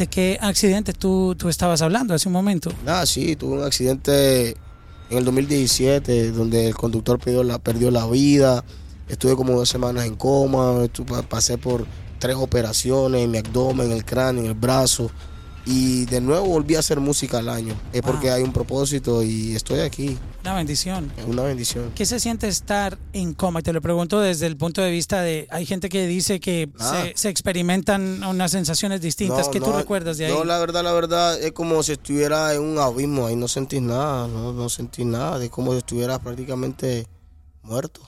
¿De 0.00 0.06
qué 0.06 0.38
accidente 0.40 0.94
tú, 0.94 1.34
tú 1.36 1.50
estabas 1.50 1.82
hablando 1.82 2.14
hace 2.14 2.26
un 2.26 2.32
momento? 2.32 2.72
Ah, 2.86 3.04
sí, 3.04 3.36
tuve 3.36 3.58
un 3.58 3.64
accidente 3.64 4.56
en 5.10 5.18
el 5.18 5.26
2017 5.26 6.32
donde 6.32 6.68
el 6.68 6.74
conductor 6.74 7.18
perdió 7.18 7.42
la, 7.44 7.58
perdió 7.58 7.90
la 7.90 8.06
vida. 8.06 8.64
Estuve 9.10 9.36
como 9.36 9.52
dos 9.52 9.68
semanas 9.68 10.06
en 10.06 10.16
coma, 10.16 10.84
estuve- 10.84 11.22
pasé 11.24 11.58
por 11.58 11.84
tres 12.18 12.34
operaciones 12.36 13.24
en 13.24 13.30
mi 13.30 13.36
abdomen, 13.36 13.88
en 13.88 13.92
el 13.92 14.06
cráneo, 14.06 14.42
en 14.44 14.48
el 14.48 14.54
brazo. 14.54 15.10
Y 15.66 16.06
de 16.06 16.20
nuevo 16.22 16.46
volví 16.46 16.74
a 16.74 16.78
hacer 16.78 17.00
música 17.00 17.38
al 17.38 17.48
año. 17.50 17.74
Es 17.92 18.00
porque 18.02 18.28
Wow. 18.28 18.36
hay 18.36 18.42
un 18.42 18.52
propósito 18.52 19.22
y 19.22 19.54
estoy 19.54 19.80
aquí. 19.80 20.16
Una 20.42 20.54
bendición. 20.54 21.12
Es 21.18 21.26
una 21.26 21.42
bendición. 21.42 21.92
¿Qué 21.94 22.06
se 22.06 22.18
siente 22.18 22.48
estar 22.48 22.98
en 23.12 23.34
coma? 23.34 23.60
Y 23.60 23.62
te 23.62 23.72
lo 23.74 23.82
pregunto 23.82 24.20
desde 24.20 24.46
el 24.46 24.56
punto 24.56 24.80
de 24.80 24.90
vista 24.90 25.20
de, 25.20 25.46
hay 25.50 25.66
gente 25.66 25.90
que 25.90 26.06
dice 26.06 26.40
que 26.40 26.70
Ah. 26.80 27.02
se, 27.04 27.12
se 27.14 27.28
experimentan 27.28 28.24
unas 28.24 28.50
sensaciones 28.52 29.02
distintas. 29.02 29.46
No, 29.46 29.52
¿Qué 29.52 29.60
tú 29.60 29.70
recuerdas 29.72 30.16
de 30.16 30.26
ahí? 30.26 30.32
No, 30.32 30.44
la 30.44 30.58
verdad, 30.58 30.82
la 30.82 30.92
verdad, 30.92 31.38
es 31.40 31.52
como 31.52 31.82
si 31.82 31.92
estuviera 31.92 32.54
en 32.54 32.62
un 32.62 32.78
abismo. 32.78 33.26
Ahí 33.26 33.36
no 33.36 33.46
sentís 33.46 33.82
nada, 33.82 34.26
no, 34.28 34.54
no 34.54 34.68
sentís 34.70 35.04
nada. 35.04 35.44
Es 35.44 35.50
como 35.50 35.72
si 35.72 35.78
estuviera 35.78 36.18
prácticamente 36.18 37.06
muerto. 37.62 38.00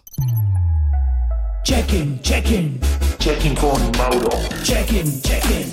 Check-in, 1.65 2.21
check-in, 2.23 2.81
Checking 3.19 3.55
con 3.55 3.81
Mauro. 3.97 4.31
check-in, 4.65 5.21
check-in, 5.23 5.71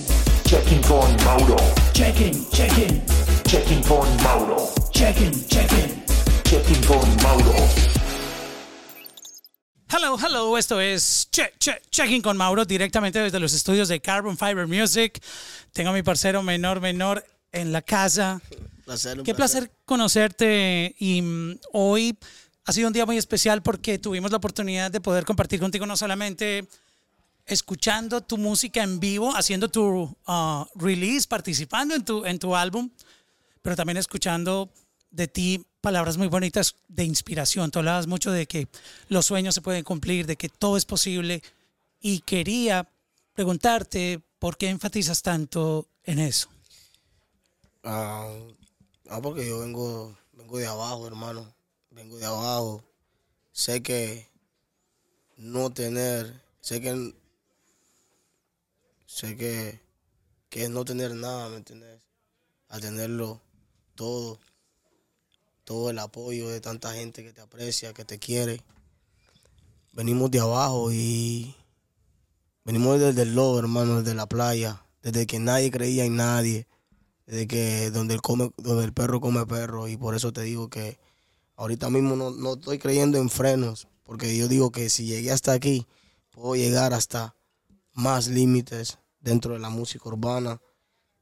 Checking 0.50 0.82
con 0.82 1.16
Mauro. 1.26 1.56
check-in, 1.94 2.34
check-in, 2.50 3.04
Checking 3.46 3.84
con 3.84 4.08
Mauro. 4.24 4.74
check-in, 4.92 5.32
check-in. 5.48 6.04
Checking 6.44 6.86
con 6.88 7.08
Mauro. 7.22 7.54
Hello, 9.94 10.18
hello, 10.18 10.58
esto 10.58 10.80
es 10.80 11.28
che, 11.30 11.54
che, 11.60 11.80
Checking 11.92 12.24
con 12.24 12.36
Mauro 12.36 12.66
directamente 12.66 13.20
desde 13.20 13.40
los 13.40 13.54
estudios 13.54 13.90
de 13.90 14.00
Carbon 14.02 14.40
Fiber 14.40 14.66
Music. 14.66 15.22
Tengo 15.72 15.92
a 15.92 15.94
mi 15.94 16.02
parcero 16.02 16.42
menor, 16.42 16.82
menor 16.82 17.24
en 17.52 17.72
la 17.72 17.84
casa. 17.84 18.42
Placer, 18.86 19.20
un 19.20 19.26
Qué 19.26 19.36
placer 19.36 19.72
conocerte 19.86 20.96
y 20.98 21.22
mm, 21.22 21.60
hoy 21.74 22.18
ha 22.66 22.74
sido 22.74 22.88
un 22.88 22.94
día 22.94 23.06
muy 23.06 23.20
especial 23.20 23.62
porque 23.62 24.00
tuvimos 24.00 24.32
la 24.32 24.38
oportunidad 24.38 24.90
de 24.90 25.00
poder 25.00 25.26
compartir 25.26 25.60
contigo 25.60 25.86
no 25.86 25.96
solamente 25.96 26.68
escuchando 27.50 28.22
tu 28.22 28.38
música 28.38 28.84
en 28.84 29.00
vivo, 29.00 29.36
haciendo 29.36 29.70
tu 29.70 30.16
ah, 30.28 30.68
release, 30.76 31.28
participando 31.28 31.96
en 31.96 32.06
tu, 32.06 32.26
en 32.26 32.40
tu 32.40 32.56
álbum, 32.56 32.90
pero 33.62 33.76
también 33.76 33.98
escuchando 33.98 34.72
de 35.12 35.28
ti 35.28 35.66
palabras 35.82 36.18
muy 36.18 36.28
bonitas 36.28 36.76
de 36.88 37.04
inspiración. 37.04 37.72
Tú 37.72 37.80
hablabas 37.80 38.08
mucho 38.08 38.32
de 38.32 38.46
que 38.46 38.68
los 39.08 39.26
sueños 39.26 39.56
se 39.56 39.62
pueden 39.62 39.84
cumplir, 39.84 40.28
de 40.28 40.36
que 40.36 40.50
todo 40.50 40.78
es 40.78 40.86
posible 40.86 41.42
y 42.00 42.20
quería 42.20 42.88
preguntarte 43.34 44.22
por 44.38 44.58
qué 44.58 44.70
enfatizas 44.70 45.22
tanto 45.22 45.88
en 46.04 46.20
eso. 46.20 46.50
Ah, 47.84 48.30
ah, 49.10 49.22
porque 49.22 49.48
yo 49.48 49.60
vengo, 49.60 50.18
vengo 50.34 50.58
de 50.58 50.68
abajo, 50.68 51.08
hermano. 51.08 51.54
Vengo 51.92 52.18
de 52.18 52.26
abajo. 52.26 52.84
Sé 53.52 53.82
que 53.82 54.28
no 55.38 55.72
tener, 55.72 56.42
sé 56.60 56.82
que, 56.82 57.14
sé 59.20 59.36
que, 59.36 59.82
que 60.48 60.64
es 60.64 60.70
no 60.70 60.86
tener 60.86 61.14
nada, 61.14 61.50
¿me 61.50 61.58
entiendes? 61.58 62.00
A 62.70 62.80
tenerlo 62.80 63.42
todo, 63.96 64.40
todo 65.66 65.90
el 65.90 66.00
apoyo 66.00 66.48
de 66.48 66.62
tanta 66.62 66.94
gente 66.94 67.22
que 67.22 67.34
te 67.34 67.42
aprecia, 67.42 67.94
que 67.94 68.06
te 68.06 68.18
quiere. 68.18 68.62
Venimos 69.92 70.32
de 70.32 70.40
abajo 70.40 70.90
y 70.94 71.54
venimos 72.64 72.98
desde 72.98 73.24
el 73.24 73.36
lodo, 73.36 73.60
hermano, 73.60 74.02
desde 74.02 74.16
la 74.16 74.26
playa, 74.26 74.86
desde 75.02 75.28
que 75.28 75.40
nadie 75.40 75.70
creía 75.70 76.06
en 76.06 76.16
nadie 76.16 76.68
de 77.26 77.46
que 77.46 77.92
donde 77.92 78.14
el, 78.14 78.22
come, 78.22 78.52
donde 78.56 78.86
el 78.86 78.94
perro 78.94 79.20
come 79.20 79.46
perro 79.46 79.90
y 79.90 79.98
por 79.98 80.16
eso 80.16 80.32
te 80.32 80.44
digo 80.44 80.70
que 80.70 80.98
ahorita 81.58 81.90
mismo 81.90 82.16
no, 82.16 82.32
no 82.32 82.54
estoy 82.54 82.80
creyendo 82.80 83.18
en 83.18 83.30
frenos 83.30 83.88
porque 84.04 84.36
yo 84.36 84.48
digo 84.48 84.72
que 84.72 84.90
si 84.90 85.06
llegué 85.06 85.32
hasta 85.32 85.52
aquí 85.52 85.86
puedo 86.32 86.56
llegar 86.56 86.94
hasta 86.94 87.36
más 87.94 88.28
límites 88.30 88.98
dentro 89.20 89.54
de 89.54 89.60
la 89.60 89.70
música 89.70 90.08
urbana 90.10 90.62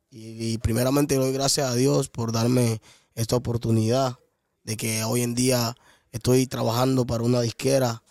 y, 0.10 0.58
primeramente 0.60 1.16
doy 1.16 1.34
gracias 1.34 1.70
a 1.70 1.76
Dios 1.76 2.10
por 2.10 2.32
darme 2.32 2.82
esta 3.16 3.36
oportunidad 3.36 4.18
de 4.64 4.78
que 4.78 5.04
hoy 5.04 5.22
en 5.22 5.36
día 5.36 5.76
estoy 6.12 6.48
trabajando 6.48 7.06
para 7.06 7.24
una 7.24 7.42
disquera 7.42 8.04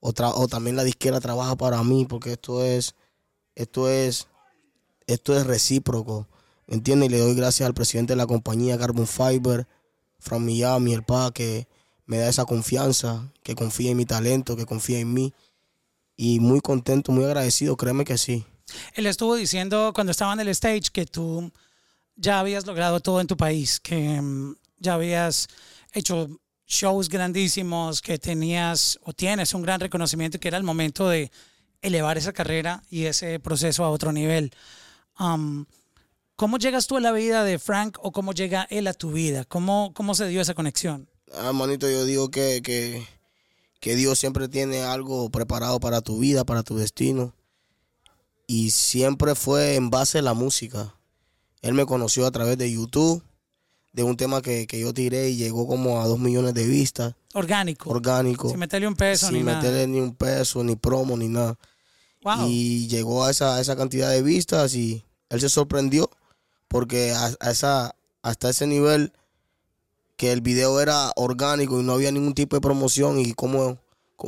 o, 0.00 0.10
o 0.10 0.48
también 0.48 0.76
la 0.76 0.84
disquera 0.84 1.20
trabaja 1.20 1.56
para 1.56 1.82
mí 1.82 2.06
porque 2.06 2.32
esto 2.32 2.64
es 2.64 2.94
esto 3.54 3.88
es 3.88 4.26
esto 5.06 5.36
es 5.36 5.46
recíproco 5.46 6.26
¿entiendes? 6.66 7.08
Y 7.08 7.12
le 7.12 7.18
doy 7.18 7.34
gracias 7.34 7.66
al 7.66 7.74
presidente 7.74 8.12
de 8.12 8.16
la 8.16 8.26
compañía 8.26 8.78
Carbon 8.78 9.06
Fiber, 9.06 9.66
from 10.18 10.44
Miami, 10.44 10.94
el 10.94 11.02
PA, 11.02 11.30
que 11.32 11.68
me 12.06 12.18
da 12.18 12.28
esa 12.28 12.44
confianza, 12.44 13.32
que 13.42 13.54
confía 13.54 13.90
en 13.90 13.96
mi 13.96 14.06
talento, 14.06 14.56
que 14.56 14.66
confía 14.66 14.98
en 14.98 15.12
mí. 15.12 15.34
Y 16.16 16.40
muy 16.40 16.60
contento, 16.60 17.12
muy 17.12 17.24
agradecido, 17.24 17.76
créeme 17.76 18.04
que 18.04 18.18
sí. 18.18 18.46
Él 18.94 19.06
estuvo 19.06 19.34
diciendo 19.34 19.92
cuando 19.94 20.10
estaba 20.10 20.32
en 20.32 20.40
el 20.40 20.48
stage 20.48 20.90
que 20.92 21.06
tú 21.06 21.50
ya 22.16 22.40
habías 22.40 22.66
logrado 22.66 23.00
todo 23.00 23.20
en 23.20 23.26
tu 23.26 23.36
país, 23.36 23.80
que 23.80 24.20
mm, 24.20 24.56
ya 24.78 24.94
habías 24.94 25.48
hecho 25.92 26.28
shows 26.66 27.08
grandísimos, 27.08 28.00
que 28.00 28.18
tenías 28.18 28.98
o 29.02 29.12
tienes 29.12 29.54
un 29.54 29.62
gran 29.62 29.80
reconocimiento 29.80 30.36
y 30.36 30.40
que 30.40 30.48
era 30.48 30.56
el 30.56 30.64
momento 30.64 31.08
de 31.08 31.30
elevar 31.82 32.16
esa 32.16 32.32
carrera 32.32 32.82
y 32.90 33.04
ese 33.04 33.38
proceso 33.40 33.84
a 33.84 33.90
otro 33.90 34.12
nivel. 34.12 34.52
¿Cómo 36.36 36.58
llegas 36.58 36.86
tú 36.86 36.96
a 36.96 37.00
la 37.00 37.12
vida 37.12 37.44
de 37.44 37.58
Frank 37.58 37.98
o 38.02 38.10
cómo 38.10 38.32
llega 38.32 38.66
él 38.70 38.86
a 38.88 38.94
tu 38.94 39.12
vida? 39.12 39.44
¿Cómo, 39.44 39.92
cómo 39.94 40.14
se 40.14 40.26
dio 40.26 40.40
esa 40.40 40.54
conexión? 40.54 41.08
Ah, 41.32 41.48
Hermanito, 41.48 41.88
yo 41.88 42.04
digo 42.04 42.30
que, 42.30 42.60
que, 42.62 43.06
que 43.80 43.94
Dios 43.94 44.18
siempre 44.18 44.48
tiene 44.48 44.82
algo 44.82 45.30
preparado 45.30 45.78
para 45.78 46.00
tu 46.00 46.18
vida, 46.18 46.44
para 46.44 46.64
tu 46.64 46.76
destino. 46.76 47.34
Y 48.46 48.70
siempre 48.70 49.34
fue 49.34 49.74
en 49.76 49.90
base 49.90 50.18
a 50.18 50.22
la 50.22 50.34
música. 50.34 50.94
Él 51.62 51.74
me 51.74 51.86
conoció 51.86 52.26
a 52.26 52.30
través 52.30 52.58
de 52.58 52.70
YouTube, 52.70 53.22
de 53.92 54.02
un 54.02 54.16
tema 54.16 54.42
que, 54.42 54.66
que 54.66 54.80
yo 54.80 54.92
tiré 54.92 55.30
y 55.30 55.36
llegó 55.36 55.66
como 55.66 56.02
a 56.02 56.06
dos 56.06 56.18
millones 56.18 56.52
de 56.52 56.66
vistas, 56.66 57.14
Orgánico. 57.32 57.90
orgánico. 57.90 58.48
sin 58.50 58.58
meterle 58.58 58.88
un 58.88 58.96
peso 58.96 59.26
sin 59.28 59.36
ni 59.38 59.42
nada. 59.44 59.58
meterle 59.58 59.86
ni 59.86 60.00
un 60.00 60.14
peso, 60.14 60.62
ni 60.64 60.76
promo, 60.76 61.16
ni 61.16 61.28
nada. 61.28 61.56
Wow. 62.22 62.48
Y 62.48 62.88
llegó 62.88 63.24
a 63.24 63.30
esa, 63.30 63.56
a 63.56 63.60
esa 63.60 63.76
cantidad 63.76 64.10
de 64.10 64.22
vistas 64.22 64.74
y 64.74 65.04
él 65.30 65.40
se 65.40 65.48
sorprendió 65.48 66.10
porque 66.68 67.12
a, 67.12 67.30
a 67.40 67.50
esa, 67.50 67.94
hasta 68.22 68.50
ese 68.50 68.66
nivel 68.66 69.12
que 70.16 70.32
el 70.32 70.40
video 70.40 70.80
era 70.80 71.12
orgánico 71.16 71.80
y 71.80 71.84
no 71.84 71.92
había 71.92 72.10
ningún 72.12 72.34
tipo 72.34 72.56
de 72.56 72.60
promoción 72.60 73.18
y 73.18 73.32
cómo, 73.32 73.78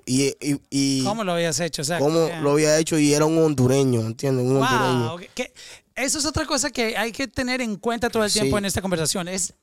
y, 0.04 0.26
y, 0.40 0.60
y 0.70 1.04
¿Cómo 1.04 1.24
lo 1.24 1.32
habías 1.32 1.58
hecho? 1.60 1.82
Cómo 1.98 2.28
lo 2.42 2.52
había 2.52 2.78
hecho 2.78 2.98
y 2.98 3.14
era 3.14 3.24
un 3.24 3.38
hondureño, 3.38 4.00
¿entiendes? 4.00 4.46
Un 4.46 4.56
hondureño. 4.62 5.10
Wow, 5.10 5.20
que- 5.34 5.52
eso 5.94 6.18
es 6.18 6.26
otra 6.26 6.44
cosa 6.44 6.70
que 6.70 6.96
hay 6.96 7.12
que 7.12 7.26
tener 7.28 7.60
en 7.62 7.76
cuenta 7.76 8.10
todo 8.10 8.24
el 8.24 8.30
Sí. 8.30 8.40
tiempo 8.40 8.58
en 8.58 8.64
esta 8.66 8.82
conversación. 8.82 9.28
Es 9.28 9.54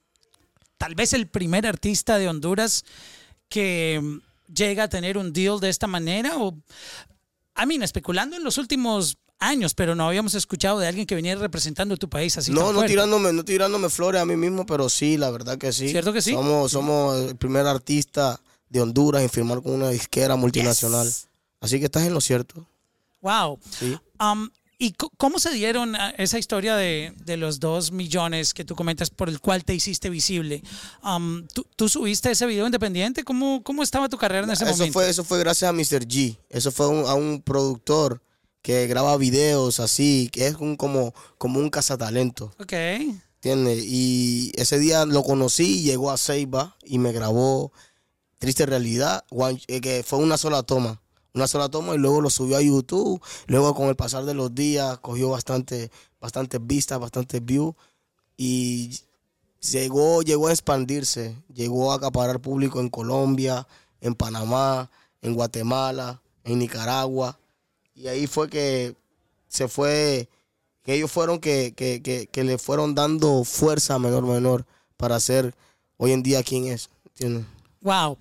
tal 0.78 0.96
vez 0.96 1.14
el 1.14 1.28
primer 1.28 1.68
artista 1.68 2.18
de 2.18 2.28
Honduras 2.28 2.84
que 3.50 4.00
mm, 4.02 4.18
llega 4.54 4.84
a 4.84 4.88
tener 4.90 5.18
un 5.18 5.32
deal 5.32 5.60
de 5.60 5.70
esta 5.70 5.86
manera 5.88 6.38
o 6.38 6.58
a 7.56 7.66
mí 7.66 7.76
especulando 7.84 8.36
en 8.36 8.44
los 8.44 8.58
últimos 8.58 9.18
años, 9.40 9.74
pero 9.76 9.94
no 9.94 10.08
habíamos 10.08 10.34
escuchado 10.36 10.80
de 10.80 10.88
alguien 10.88 11.06
que 11.06 11.16
viniera 11.16 11.40
representando 11.40 11.98
tu 11.98 12.10
país 12.10 12.38
así 12.38 12.52
No, 12.52 12.68
no 12.68 12.74
fuerte. 12.74 12.88
tirándome, 12.94 13.34
no 13.34 13.44
tirándome 13.46 13.90
flores 13.90 14.22
a 14.22 14.26
mí 14.26 14.36
mismo, 14.38 14.66
pero 14.66 14.90
sí, 14.90 15.18
la 15.18 15.30
verdad 15.32 15.58
que 15.58 15.72
sí. 15.74 15.90
¿Cierto 15.90 16.14
que 16.14 16.22
sí? 16.22 16.32
Somos, 16.32 16.72
somos 16.72 17.20
el 17.30 17.36
primer 17.36 17.68
artista 17.68 18.40
de 18.74 18.82
Honduras 18.82 19.22
en 19.22 19.30
firmar 19.30 19.62
con 19.62 19.72
una 19.74 19.90
disquera 19.90 20.36
multinacional. 20.36 21.06
Yes. 21.08 21.28
Así 21.62 21.80
que 21.80 21.86
estás 21.86 22.04
en 22.04 22.14
lo 22.14 22.20
cierto. 22.20 22.68
Wow. 23.22 23.58
Sí. 23.80 23.98
Um, 24.20 24.50
¿Y 24.80 24.92
cómo 25.18 25.40
se 25.40 25.52
dieron 25.54 25.96
ah, 25.96 26.14
esa 26.18 26.38
historia 26.38 26.76
de, 26.76 27.14
de 27.24 27.38
los 27.38 27.62
dos 27.62 27.92
millones 27.94 28.54
que 28.54 28.66
tú 28.66 28.76
comentas 28.76 29.10
por 29.12 29.30
el 29.30 29.40
cual 29.40 29.64
te 29.64 29.74
hiciste 29.74 30.10
visible? 30.10 30.62
Um, 31.04 31.48
¿tú, 31.54 31.66
tú 31.78 31.88
subiste 31.88 32.32
ese 32.32 32.46
video 32.48 32.66
independiente? 32.66 33.24
¿Cómo, 33.24 33.64
¿Cómo 33.64 33.82
estaba 33.84 34.10
tu 34.10 34.18
carrera 34.18 34.44
en 34.46 34.52
ese 34.52 34.66
Eso 34.66 34.74
momento? 34.74 34.92
fue, 34.94 35.10
eso 35.10 35.24
fue 35.24 35.40
gracias 35.40 35.70
a 35.70 35.74
Mr. 35.74 36.06
G. 36.06 36.38
Eso 36.50 36.72
fue 36.72 36.88
un- 36.90 37.06
a 37.08 37.14
un 37.14 37.42
productor 37.42 38.22
que 38.62 38.88
graba 38.88 39.16
videos 39.16 39.80
así, 39.80 40.30
que 40.34 40.48
es 40.48 40.56
un, 40.56 40.76
como, 40.76 41.14
como 41.38 41.60
un 41.60 41.70
cazatalento, 41.70 42.52
Ok. 42.60 42.74
¿entiendes? 43.36 43.84
Y 43.86 44.52
ese 44.56 44.80
día 44.80 45.06
lo 45.06 45.24
conocí, 45.24 45.82
llegó 45.84 46.12
a 46.12 46.18
Ceiba 46.18 46.76
y 46.86 46.98
me 46.98 47.12
grabó 47.14 47.72
Triste 48.44 48.66
Realidad, 48.66 49.24
eh, 49.68 49.80
que 49.80 50.04
fue 50.04 50.20
una 50.20 50.38
sola 50.38 50.64
toma. 50.64 51.02
Una 51.34 51.48
sola 51.48 51.70
toma 51.70 51.96
y 51.96 51.98
luego 51.98 52.20
lo 52.20 52.30
subió 52.30 52.58
a 52.58 52.62
YouTube. 52.62 53.22
Luego 53.48 53.74
con 53.74 53.88
el 53.88 53.96
pasar 53.96 54.26
de 54.26 54.34
los 54.34 54.54
días 54.54 54.98
cogió 54.98 55.30
bastante, 55.30 55.90
bastantes 56.20 56.60
vistas, 56.62 57.00
bastantes 57.00 57.40
views. 57.46 57.74
Y 58.36 59.00
llegó, 59.62 60.24
llegó 60.24 60.50
a 60.50 60.52
expandirse, 60.52 61.38
llegó 61.54 61.94
a 61.94 61.96
acaparar 61.96 62.42
público 62.42 62.82
en 62.82 62.90
Colombia, 62.90 63.66
en 64.02 64.14
Panamá, 64.14 64.92
en 65.22 65.36
Guatemala, 65.36 66.22
en 66.44 66.60
Nicaragua. 66.60 67.40
Y 67.96 68.08
ahí 68.08 68.28
fue 68.28 68.50
que 68.50 68.94
se 69.48 69.70
fue 69.70 70.28
que 70.84 70.96
ellos 70.96 71.10
fueron 71.10 71.40
que, 71.40 71.74
que, 71.78 72.02
que, 72.02 72.28
que 72.28 72.44
le 72.44 72.58
fueron 72.58 72.94
dando 72.94 73.46
fuerza 73.46 73.96
a 73.96 74.00
menor 74.00 74.24
menor 74.24 74.66
para 74.98 75.22
ser 75.22 75.56
hoy 75.96 76.12
en 76.12 76.24
día 76.24 76.44
quien 76.44 76.68
es. 76.68 76.90
Wow. 77.84 78.18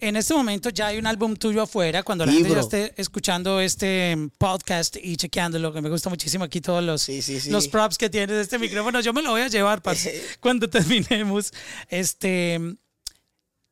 En 0.00 0.16
este 0.16 0.34
momento 0.34 0.68
ya 0.70 0.88
hay 0.88 0.98
un 0.98 1.06
álbum 1.06 1.36
tuyo 1.36 1.62
afuera. 1.62 2.02
Cuando 2.02 2.26
la 2.26 2.32
gente 2.32 2.50
ya 2.50 2.58
esté 2.60 2.92
escuchando 2.96 3.60
este 3.60 4.16
podcast 4.38 4.96
y 5.00 5.16
chequeándolo, 5.16 5.72
que 5.72 5.80
me 5.80 5.88
gusta 5.90 6.08
muchísimo 6.10 6.42
aquí 6.44 6.60
todos 6.60 6.82
los, 6.82 7.02
Sí, 7.02 7.22
sí, 7.22 7.38
sí. 7.38 7.50
los 7.50 7.68
props 7.68 7.98
que 7.98 8.10
tienes 8.10 8.34
de 8.36 8.42
este 8.42 8.58
micrófono, 8.58 9.00
yo 9.00 9.12
me 9.12 9.22
lo 9.22 9.30
voy 9.30 9.42
a 9.42 9.48
llevar 9.48 9.80
parce, 9.80 10.20
cuando 10.40 10.68
terminemos. 10.68 11.52
Este, 11.88 12.58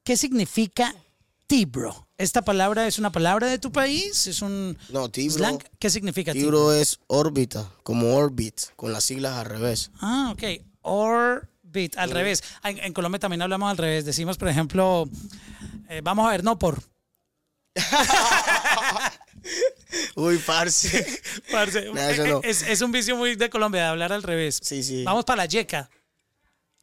¿Qué 0.05 0.17
significa 0.17 0.94
Tibro? 1.49 2.06
¿Esta 2.17 2.43
palabra 2.43 2.87
es 2.87 2.99
una 3.00 3.11
palabra 3.11 3.49
de 3.49 3.59
tu 3.59 3.73
país? 3.73 4.26
¿Es 4.29 4.41
un 4.43 4.79
No, 4.91 5.09
Tibro. 5.11 5.37
slang? 5.37 5.59
¿Qué 5.81 5.91
significa 5.91 6.33
Tibro? 6.33 6.47
Tibro 6.47 6.73
es 6.75 7.00
órbita, 7.09 7.69
como 7.83 8.15
orbit, 8.15 8.61
con 8.76 8.93
las 8.93 9.03
siglas 9.05 9.33
al 9.37 9.47
revés. 9.47 9.91
Ah, 10.00 10.31
ok. 10.33 10.62
Orbit, 11.71 11.97
al 11.97 12.11
revés. 12.11 12.43
En, 12.65 12.79
en 12.79 12.93
Colombia 12.93 13.19
también 13.21 13.43
hablamos 13.43 13.71
al 13.71 13.77
revés. 13.77 14.05
Decimos, 14.05 14.37
por 14.37 14.49
ejemplo, 14.49 15.09
eh, 15.89 16.01
vamos 16.03 16.27
a 16.27 16.31
ver, 16.33 16.43
no 16.45 16.59
por. 16.59 16.83
Uy, 20.17 20.39
parce. 20.39 21.07
Parce, 21.51 21.91
No, 21.93 22.01
eso 22.01 22.27
no. 22.27 22.41
es, 22.43 22.63
es 22.63 22.81
un 22.83 22.93
vicio 22.93 23.17
muy 23.17 23.35
de 23.37 23.49
Colombia 23.51 23.83
de 23.83 23.87
hablar 23.89 24.13
al 24.13 24.23
revés. 24.23 24.59
Sí, 24.63 24.83
sí. 24.83 25.03
Vamos 25.05 25.25
para 25.25 25.39
la 25.39 25.47
yeca. 25.47 25.89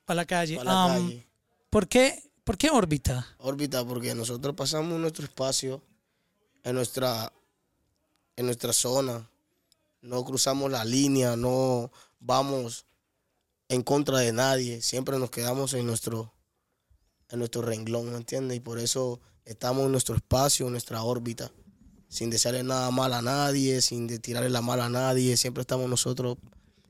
Para 0.05 0.15
la 0.15 0.25
calle. 0.25 0.57
Para 0.57 0.71
la 0.71 0.85
Um, 0.85 0.93
calle. 1.07 1.27
¿por, 1.69 1.87
qué, 1.87 2.31
¿Por 2.43 2.57
qué 2.57 2.69
órbita? 2.69 3.27
órbita 3.39 3.85
porque 3.85 4.15
nosotros 4.15 4.55
pasamos 4.55 4.99
nuestro 4.99 5.25
espacio 5.25 5.81
en 6.63 6.75
nuestra 6.75 7.31
en 8.35 8.45
nuestra 8.45 8.71
zona 8.73 9.27
no 10.01 10.23
cruzamos 10.23 10.71
la 10.71 10.83
línea 10.85 11.35
no 11.35 11.91
vamos 12.19 12.85
en 13.69 13.81
contra 13.83 14.19
de 14.19 14.31
nadie 14.33 14.81
siempre 14.81 15.17
nos 15.19 15.29
quedamos 15.29 15.73
en 15.73 15.85
nuestro 15.85 16.33
en 17.29 17.39
nuestro 17.39 17.61
renglón 17.61 18.11
¿me 18.11 18.17
entiendes? 18.17 18.57
y 18.57 18.59
por 18.59 18.79
eso 18.79 19.19
estamos 19.45 19.85
en 19.85 19.91
nuestro 19.91 20.15
espacio 20.15 20.65
en 20.67 20.71
nuestra 20.73 21.03
órbita 21.03 21.51
sin 22.07 22.29
desearle 22.29 22.63
nada 22.63 22.89
mal 22.91 23.13
a 23.13 23.21
nadie 23.21 23.81
sin 23.81 24.07
de 24.07 24.19
tirarle 24.19 24.49
la 24.49 24.61
mala 24.61 24.85
a 24.85 24.89
nadie 24.89 25.35
siempre 25.35 25.61
estamos 25.61 25.89
nosotros 25.89 26.37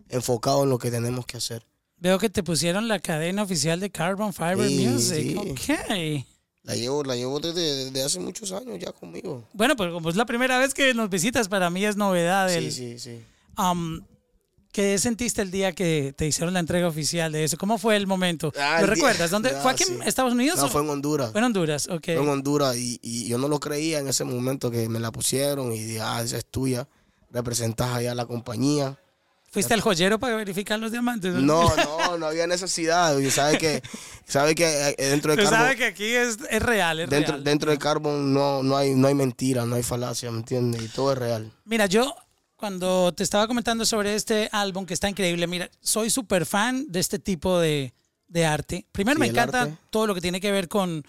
enfocados 0.09 0.63
en 0.63 0.69
lo 0.69 0.77
que 0.77 0.91
tenemos 0.91 1.25
que 1.25 1.37
hacer 1.37 1.65
Veo 1.99 2.19
que 2.19 2.29
te 2.29 2.43
pusieron 2.43 2.87
la 2.87 2.99
cadena 2.99 3.41
oficial 3.41 3.79
de 3.79 3.89
Carbon 3.89 4.31
Fiber 4.31 4.67
Sí, 4.69 4.87
Music. 4.87 5.17
sí. 5.17 5.35
Ok. 5.35 5.79
la 6.61 6.75
llevo 6.75 7.03
la 7.03 7.15
llevo 7.15 7.39
desde, 7.39 7.85
desde 7.85 8.03
hace 8.03 8.19
muchos 8.19 8.51
años 8.51 8.77
ya 8.79 8.91
conmigo 8.91 9.47
Bueno, 9.53 9.75
pues 9.75 9.91
como 9.91 10.07
es 10.11 10.15
la 10.15 10.27
primera 10.27 10.59
vez 10.59 10.75
que 10.75 10.93
nos 10.93 11.09
visitas, 11.09 11.47
para 11.49 11.71
mí 11.71 11.83
es 11.83 11.95
novedad. 11.95 12.53
el- 12.53 12.71
sí 12.71 12.99
sí 12.99 12.99
sí 12.99 13.23
Um, 13.59 14.01
¿Qué 14.77 14.95
sentiste 14.99 15.41
el 15.41 15.49
día 15.49 15.71
que 15.71 16.13
te 16.15 16.27
hicieron 16.27 16.53
la 16.53 16.59
entrega 16.59 16.87
oficial 16.87 17.31
de 17.31 17.43
eso? 17.43 17.57
¿Cómo 17.57 17.79
fue 17.79 17.95
el 17.95 18.05
momento? 18.05 18.53
Ah, 18.59 18.75
¿Lo 18.77 18.81
el 18.85 18.87
recuerdas? 18.89 19.31
¿Dónde? 19.31 19.49
Ah, 19.49 19.59
¿Fue 19.63 19.71
aquí 19.71 19.83
sí. 19.83 19.91
en 19.95 20.03
Estados 20.03 20.33
Unidos? 20.33 20.59
No, 20.59 20.65
o- 20.65 20.69
fue 20.69 20.83
en 20.83 20.89
Honduras. 20.91 21.31
Fue 21.31 21.39
en 21.39 21.45
Honduras, 21.45 21.87
ok. 21.87 22.03
Fue 22.03 22.13
en 22.21 22.29
Honduras 22.29 22.77
y, 22.77 22.99
y 23.01 23.27
yo 23.27 23.39
no 23.39 23.47
lo 23.47 23.59
creía 23.59 23.97
en 23.97 24.07
ese 24.07 24.23
momento 24.23 24.69
que 24.69 24.87
me 24.87 24.99
la 24.99 25.11
pusieron 25.11 25.73
y 25.73 25.79
dije, 25.83 25.99
ah, 25.99 26.21
esa 26.23 26.37
es 26.37 26.45
tuya, 26.45 26.87
representas 27.31 27.89
allá 27.95 28.11
a 28.11 28.13
la 28.13 28.27
compañía. 28.27 28.95
¿Fuiste 29.49 29.73
al 29.73 29.81
joyero 29.81 30.19
para 30.19 30.35
verificar 30.35 30.77
los 30.77 30.91
diamantes? 30.91 31.33
No, 31.33 31.75
no, 31.75 32.19
no 32.19 32.27
había 32.27 32.45
necesidad. 32.45 33.17
Y 33.17 33.31
sabe 33.31 33.57
que, 33.57 33.81
sabe 34.27 34.53
que 34.53 34.89
eh, 34.89 34.95
dentro 35.09 35.31
de 35.35 35.37
Carbon, 35.41 35.53
sabe 35.59 35.75
que 35.75 35.85
aquí 35.85 36.05
es, 36.05 36.37
es 36.51 36.61
real, 36.61 36.99
es 36.99 37.09
dentro, 37.09 37.31
real. 37.33 37.43
dentro 37.43 37.71
de 37.71 37.79
Carbon 37.79 38.31
no, 38.31 38.61
no 38.61 38.77
hay, 38.77 38.93
no 38.93 39.07
hay 39.07 39.15
mentira, 39.15 39.65
no 39.65 39.73
hay 39.75 39.81
falacia, 39.81 40.29
¿me 40.29 40.37
entiendes? 40.37 40.83
Y 40.83 40.87
todo 40.89 41.13
es 41.13 41.17
real. 41.17 41.51
Mira, 41.65 41.87
yo 41.87 42.13
cuando 42.57 43.13
te 43.13 43.23
estaba 43.23 43.47
comentando 43.47 43.85
sobre 43.85 44.15
este 44.15 44.49
álbum 44.51 44.85
que 44.85 44.93
está 44.93 45.09
increíble, 45.09 45.47
mira, 45.47 45.69
soy 45.81 46.09
súper 46.09 46.45
fan 46.45 46.85
de 46.89 46.99
este 46.99 47.19
tipo 47.19 47.59
de, 47.59 47.93
de 48.27 48.45
arte. 48.45 48.85
Primero 48.91 49.15
Sí, 49.15 49.19
me 49.21 49.27
encanta 49.27 49.61
arte. 49.63 49.77
todo 49.91 50.07
lo 50.07 50.15
que 50.15 50.21
tiene 50.21 50.41
que 50.41 50.51
ver 50.51 50.67
con 50.67 51.05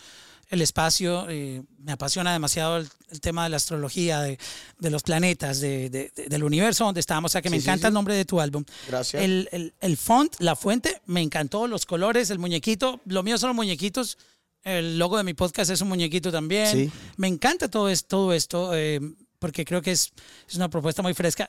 el 0.50 0.62
espacio. 0.62 1.26
eh, 1.28 1.62
me 1.78 1.92
apasiona 1.92 2.32
demasiado 2.32 2.76
el, 2.78 2.88
el 3.10 3.20
tema 3.20 3.44
de 3.44 3.50
la 3.50 3.56
astrología, 3.56 4.20
de, 4.20 4.38
de 4.78 4.90
los 4.90 5.02
planetas, 5.02 5.60
de- 5.60 5.88
de- 5.90 6.12
de- 6.14 6.26
del 6.26 6.44
universo 6.44 6.84
donde 6.84 7.00
estamos. 7.00 7.30
O 7.30 7.32
sea, 7.32 7.42
que 7.42 7.50
me 7.50 7.58
Sí, 7.58 7.64
encanta 7.64 7.86
sí. 7.86 7.88
el 7.88 7.94
nombre 7.94 8.14
de 8.14 8.24
tu 8.24 8.40
álbum. 8.40 8.64
Gracias. 8.86 9.22
El, 9.22 9.48
el, 9.52 9.74
el 9.80 9.96
font, 9.96 10.34
la 10.40 10.54
fuente, 10.56 11.00
me 11.06 11.22
encantó. 11.22 11.66
Los 11.66 11.86
colores, 11.86 12.30
el 12.30 12.38
muñequito. 12.38 13.00
Lo 13.06 13.22
mío 13.22 13.38
son 13.38 13.48
los 13.48 13.56
muñequitos. 13.56 14.18
El 14.64 14.98
logo 14.98 15.16
de 15.16 15.24
mi 15.24 15.34
podcast 15.34 15.70
es 15.70 15.80
un 15.80 15.88
muñequito 15.88 16.30
también. 16.32 16.66
Sí. 16.72 16.90
Me 17.16 17.28
encanta 17.28 17.70
todo, 17.70 17.88
es, 17.88 18.06
todo 18.06 18.32
esto 18.34 18.70
eh, 18.74 19.00
porque 19.38 19.64
creo 19.64 19.82
que 19.82 19.93
es, 19.93 20.12
es 20.49 20.55
una 20.56 20.69
propuesta 20.69 21.02
muy 21.02 21.14
fresca. 21.14 21.49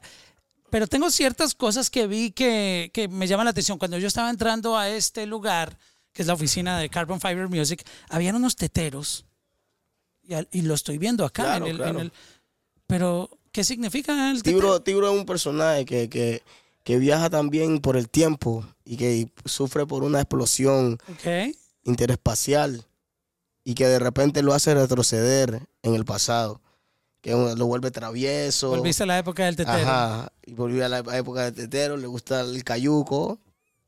Pero 0.69 0.85
tengo 0.87 1.09
ciertas 1.09 1.55
cosas 1.55 1.89
que 1.89 2.05
vi 2.07 2.31
que, 2.31 2.91
que 2.93 3.07
me 3.07 3.27
llaman 3.27 3.45
la 3.45 3.51
atención. 3.51 3.77
Cuando 3.79 3.97
yo 3.97 4.07
estaba 4.07 4.29
entrando 4.29 4.77
a 4.77 4.89
este 4.89 5.25
lugar, 5.25 5.77
que 6.13 6.21
es 6.21 6.27
la 6.27 6.33
oficina 6.35 6.77
de 6.77 6.89
Carbon 6.89 7.19
Fiber 7.19 7.47
Music, 7.49 7.83
habían 8.09 8.35
unos 8.35 8.55
teteros. 8.55 9.25
Y, 10.21 10.35
al- 10.35 10.47
y 10.51 10.61
lo 10.61 10.75
estoy 10.75 10.99
viendo 10.99 11.25
acá. 11.25 11.43
Claro, 11.43 11.65
en 11.65 11.71
el, 11.71 11.77
claro. 11.77 11.99
en 11.99 12.05
el- 12.05 12.13
pero, 12.85 13.29
¿qué 13.51 13.63
significa 13.63 14.29
el 14.29 14.43
tetero? 14.43 14.59
Tibro, 14.59 14.81
Tibro 14.81 15.11
es 15.11 15.19
un 15.19 15.25
personaje 15.25 15.85
que, 15.85 16.07
que, 16.07 16.43
que 16.83 16.99
viaja 16.99 17.31
también 17.31 17.79
por 17.79 17.97
el 17.97 18.07
tiempo 18.09 18.63
y 18.85 18.97
que 18.97 19.31
sufre 19.45 19.87
por 19.87 20.03
una 20.03 20.19
explosión 20.21 20.99
Ok. 21.11 21.55
interespacial 21.83 22.85
y 23.63 23.73
que 23.73 23.87
de 23.87 23.99
repente 23.99 24.43
lo 24.43 24.53
hace 24.53 24.73
retroceder 24.75 25.61
en 25.83 25.95
el 25.95 26.05
pasado, 26.05 26.61
que 27.21 27.31
lo 27.31 27.65
vuelve 27.65 27.91
travieso. 27.91 28.69
Volviste 28.69 29.03
a 29.03 29.05
la 29.05 29.19
época 29.19 29.45
del 29.45 29.55
tetero. 29.55 29.77
Ajá, 29.77 30.31
y 30.45 30.53
volvió 30.53 30.85
a 30.85 30.89
la 30.89 30.99
época 31.17 31.43
de 31.43 31.51
tetero, 31.51 31.97
le 31.97 32.07
gusta 32.07 32.41
el 32.41 32.63
cayuco. 32.63 33.39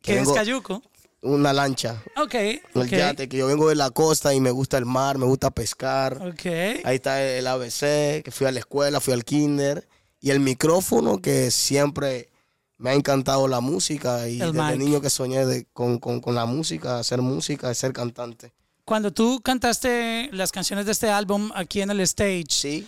¿Qué 0.02 0.20
es 0.20 0.30
cayuco? 0.32 0.82
Una 1.24 1.54
lancha, 1.54 2.02
Ok. 2.18 2.34
el 2.34 2.62
ok, 2.74 2.88
yate, 2.88 3.30
que 3.30 3.38
yo 3.38 3.46
vengo 3.46 3.70
de 3.70 3.76
la 3.76 3.92
costa 3.92 4.34
y 4.34 4.40
me 4.40 4.50
gusta 4.50 4.80
el 4.80 4.86
mar, 4.88 5.20
me 5.20 5.26
gusta 5.28 5.52
pescar. 5.52 6.18
Ok. 6.18 6.46
Ahí 6.84 6.96
está 6.96 7.22
el 7.24 7.46
ABC, 7.46 8.24
que 8.24 8.32
fui 8.32 8.48
a 8.48 8.52
la 8.52 8.58
escuela, 8.60 9.00
fui 9.00 9.14
al 9.14 9.24
kinder. 9.24 9.88
Y 10.20 10.32
el 10.32 10.40
micrófono, 10.40 11.22
que 11.22 11.52
siempre 11.52 12.30
me 12.78 12.90
ha 12.90 12.94
encantado 12.96 13.48
la 13.48 13.60
música. 13.60 14.28
Y 14.28 14.42
El 14.42 14.52
desde 14.54 14.78
niño 14.78 15.00
que 15.00 15.12
soñé 15.12 15.46
de- 15.46 15.66
con, 15.74 16.00
con- 16.00 16.22
con 16.22 16.34
la 16.34 16.48
música, 16.48 16.98
hacer 16.98 17.22
música, 17.22 17.72
ser 17.76 17.94
cantante. 17.94 18.52
Cuando 18.84 19.12
tú 19.14 19.40
cantaste 19.44 20.30
las 20.34 20.52
canciones 20.52 20.88
de 20.88 20.92
este 20.94 21.10
álbum 21.12 21.52
aquí 21.54 21.82
en 21.82 21.92
el 21.92 22.00
stage, 22.02 22.46
Sí, 22.50 22.88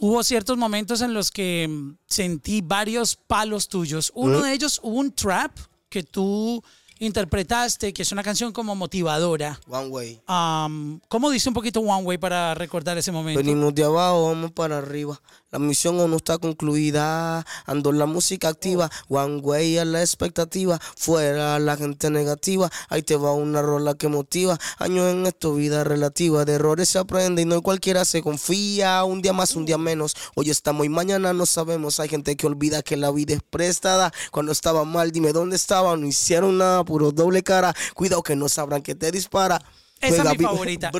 hubo 0.00 0.22
ciertos 0.24 0.56
momentos 0.56 1.00
en 1.00 1.14
los 1.14 1.30
que 1.30 1.66
mm, 1.68 1.96
sentí 2.06 2.60
varios 2.60 3.16
palos 3.16 3.68
tuyos. 3.68 4.12
Uno 4.14 4.42
de 4.42 4.52
ellos 4.52 4.80
hubo 4.82 4.96
un 4.98 5.12
trap 5.12 5.56
que 5.88 6.02
tú 6.02 6.62
interpretaste, 6.98 7.92
que 7.92 8.02
es 8.02 8.12
una 8.12 8.22
canción 8.22 8.52
como 8.52 8.74
motivadora. 8.74 9.60
One 9.68 9.88
Way. 9.88 10.20
Am, 10.26 11.00
¿Cómo 11.08 11.30
dice 11.30 11.48
un 11.48 11.54
poquito 11.54 11.80
One 11.80 12.04
Way 12.04 12.18
para 12.18 12.54
recordar 12.54 12.98
ese 12.98 13.12
momento? 13.12 13.38
Venimos 13.38 13.74
de 13.74 13.84
abajo, 13.84 14.26
vamos 14.26 14.52
para 14.52 14.78
arriba. 14.78 15.20
La 15.50 15.58
misión 15.58 15.98
aún 15.98 16.10
no 16.10 16.18
está 16.18 16.36
concluida. 16.36 17.44
Ando 17.64 17.90
la 17.92 18.04
música 18.04 18.48
activa. 18.48 18.90
One 19.08 19.38
way 19.38 19.78
a 19.78 19.86
la 19.86 20.02
expectativa. 20.02 20.78
Fuera 20.94 21.58
la 21.58 21.74
gente 21.78 22.10
negativa. 22.10 22.70
Ahí 22.90 23.02
te 23.02 23.16
va 23.16 23.32
una 23.32 23.62
rola 23.62 23.94
que 23.94 24.08
motiva. 24.08 24.58
Años 24.78 25.10
en 25.10 25.24
esto, 25.24 25.54
vida 25.54 25.84
relativa. 25.84 26.44
De 26.44 26.52
errores 26.54 26.90
se 26.90 26.98
aprende 26.98 27.40
y 27.40 27.44
no 27.46 27.62
cualquiera 27.62 28.04
se 28.04 28.20
confía. 28.20 29.02
Un 29.04 29.22
día 29.22 29.32
más, 29.32 29.56
un 29.56 29.64
día 29.64 29.78
menos. 29.78 30.14
Hoy 30.34 30.50
estamos 30.50 30.84
y 30.84 30.90
mañana 30.90 31.32
no 31.32 31.46
sabemos. 31.46 31.98
Hay 31.98 32.10
gente 32.10 32.36
que 32.36 32.46
olvida 32.46 32.82
que 32.82 32.98
la 32.98 33.10
vida 33.10 33.32
es 33.32 33.42
prestada. 33.42 34.12
Cuando 34.30 34.52
estaba 34.52 34.84
mal, 34.84 35.12
dime 35.12 35.32
dónde 35.32 35.56
estaba. 35.56 35.96
No 35.96 36.06
hicieron 36.06 36.58
nada, 36.58 36.84
puro 36.88 37.12
doble 37.12 37.42
cara. 37.42 37.74
Cuidado 37.94 38.22
que 38.22 38.34
no 38.34 38.48
sabrán 38.48 38.80
que 38.82 38.94
te 38.94 39.10
dispara. 39.12 39.56
Esa 40.00 40.06
es 40.08 40.14
Juega 40.14 40.30
mi 40.32 40.36
vi- 40.38 40.44
favorita. 40.44 40.90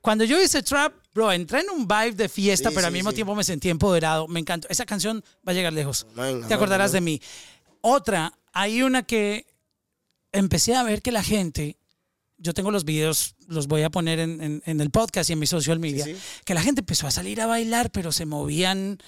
Cuando 0.00 0.24
yo 0.24 0.40
hice 0.42 0.62
trap, 0.62 0.94
bro, 1.14 1.30
entré 1.30 1.60
en 1.60 1.70
un 1.70 1.86
vibe 1.86 2.12
de 2.12 2.28
fiesta, 2.28 2.70
Sí, 2.70 2.74
pero 2.74 2.86
al 2.88 2.92
sí, 2.92 2.96
mismo 2.98 3.10
sí. 3.10 3.16
tiempo 3.16 3.34
me 3.34 3.44
sentí 3.44 3.68
empoderado. 3.68 4.26
Me 4.28 4.40
encantó. 4.40 4.66
Esa 4.68 4.84
canción 4.86 5.22
va 5.46 5.52
a 5.52 5.54
llegar 5.54 5.72
lejos. 5.72 6.06
Te 6.48 6.54
acordarás 6.54 6.90
de 6.92 7.00
mí. 7.00 7.20
Otra, 7.82 8.32
hay 8.52 8.82
una 8.82 9.02
que 9.04 9.46
empecé 10.32 10.74
a 10.74 10.82
ver 10.82 11.02
que 11.02 11.12
la 11.12 11.22
gente, 11.22 11.76
yo 12.38 12.54
tengo 12.54 12.70
los 12.70 12.84
videos, 12.84 13.34
los 13.46 13.66
voy 13.68 13.82
a 13.82 13.90
poner 13.90 14.18
en, 14.18 14.40
en- 14.42 14.62
en 14.64 14.80
el 14.80 14.90
podcast 14.90 15.30
y 15.30 15.34
en 15.34 15.38
mi 15.38 15.46
social 15.46 15.78
media, 15.78 16.04
sí. 16.06 16.16
que 16.44 16.54
la 16.54 16.62
gente 16.62 16.80
empezó 16.80 17.06
a 17.06 17.10
salir 17.10 17.40
a 17.40 17.46
bailar, 17.46 17.90
pero 17.90 18.10
se 18.12 18.24
movían 18.26 18.98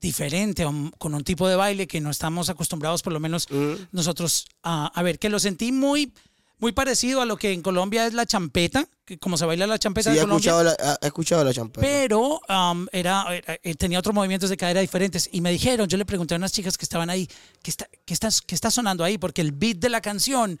diferente, 0.00 0.64
con 0.98 1.14
un 1.14 1.24
tipo 1.24 1.46
de 1.48 1.56
baile 1.56 1.86
que 1.86 2.00
no 2.00 2.10
estamos 2.10 2.48
acostumbrados, 2.48 3.02
por 3.02 3.12
lo 3.12 3.20
menos 3.20 3.46
nosotros, 3.92 4.46
a, 4.62 4.86
a 4.86 5.02
ver, 5.02 5.18
que 5.18 5.28
lo 5.28 5.38
sentí 5.38 5.72
muy, 5.72 6.12
muy 6.58 6.72
parecido 6.72 7.20
a 7.20 7.26
lo 7.26 7.36
que 7.36 7.52
en 7.52 7.62
Colombia 7.62 8.06
es 8.06 8.14
la 8.14 8.24
champeta, 8.26 8.86
que 9.04 9.18
como 9.18 9.36
se 9.36 9.44
baila 9.44 9.66
la 9.66 9.78
champeta 9.78 10.10
Sí, 10.10 10.14
de 10.14 10.20
he 10.20 10.24
Colombia. 10.24 10.50
escuchado, 10.50 10.62
la, 10.64 10.98
he 11.02 11.06
escuchado 11.06 11.44
la 11.44 11.52
champeta. 11.52 11.80
Pero 11.86 12.40
um, 12.48 12.86
era, 12.92 13.24
era- 13.34 13.58
eh, 13.62 13.74
tenía 13.74 13.98
otros 13.98 14.14
movimientos 14.14 14.48
de 14.50 14.56
cadera 14.56 14.80
diferentes. 14.80 15.28
Y 15.32 15.40
me 15.40 15.50
dijeron, 15.52 15.86
yo 15.88 15.96
le 15.98 16.04
pregunté 16.06 16.34
a 16.34 16.36
unas 16.38 16.52
chicas 16.52 16.76
que 16.78 16.84
estaban 16.84 17.08
ahí, 17.10 17.28
¿qué 17.62 17.70
está, 17.70 17.88
qué 18.04 18.14
está, 18.14 18.28
qué 18.46 18.54
está 18.54 18.70
sonando 18.70 19.04
ahí? 19.04 19.18
Porque 19.18 19.40
el 19.42 19.52
beat 19.52 19.78
de 19.78 19.88
la 19.88 20.00
canción 20.00 20.58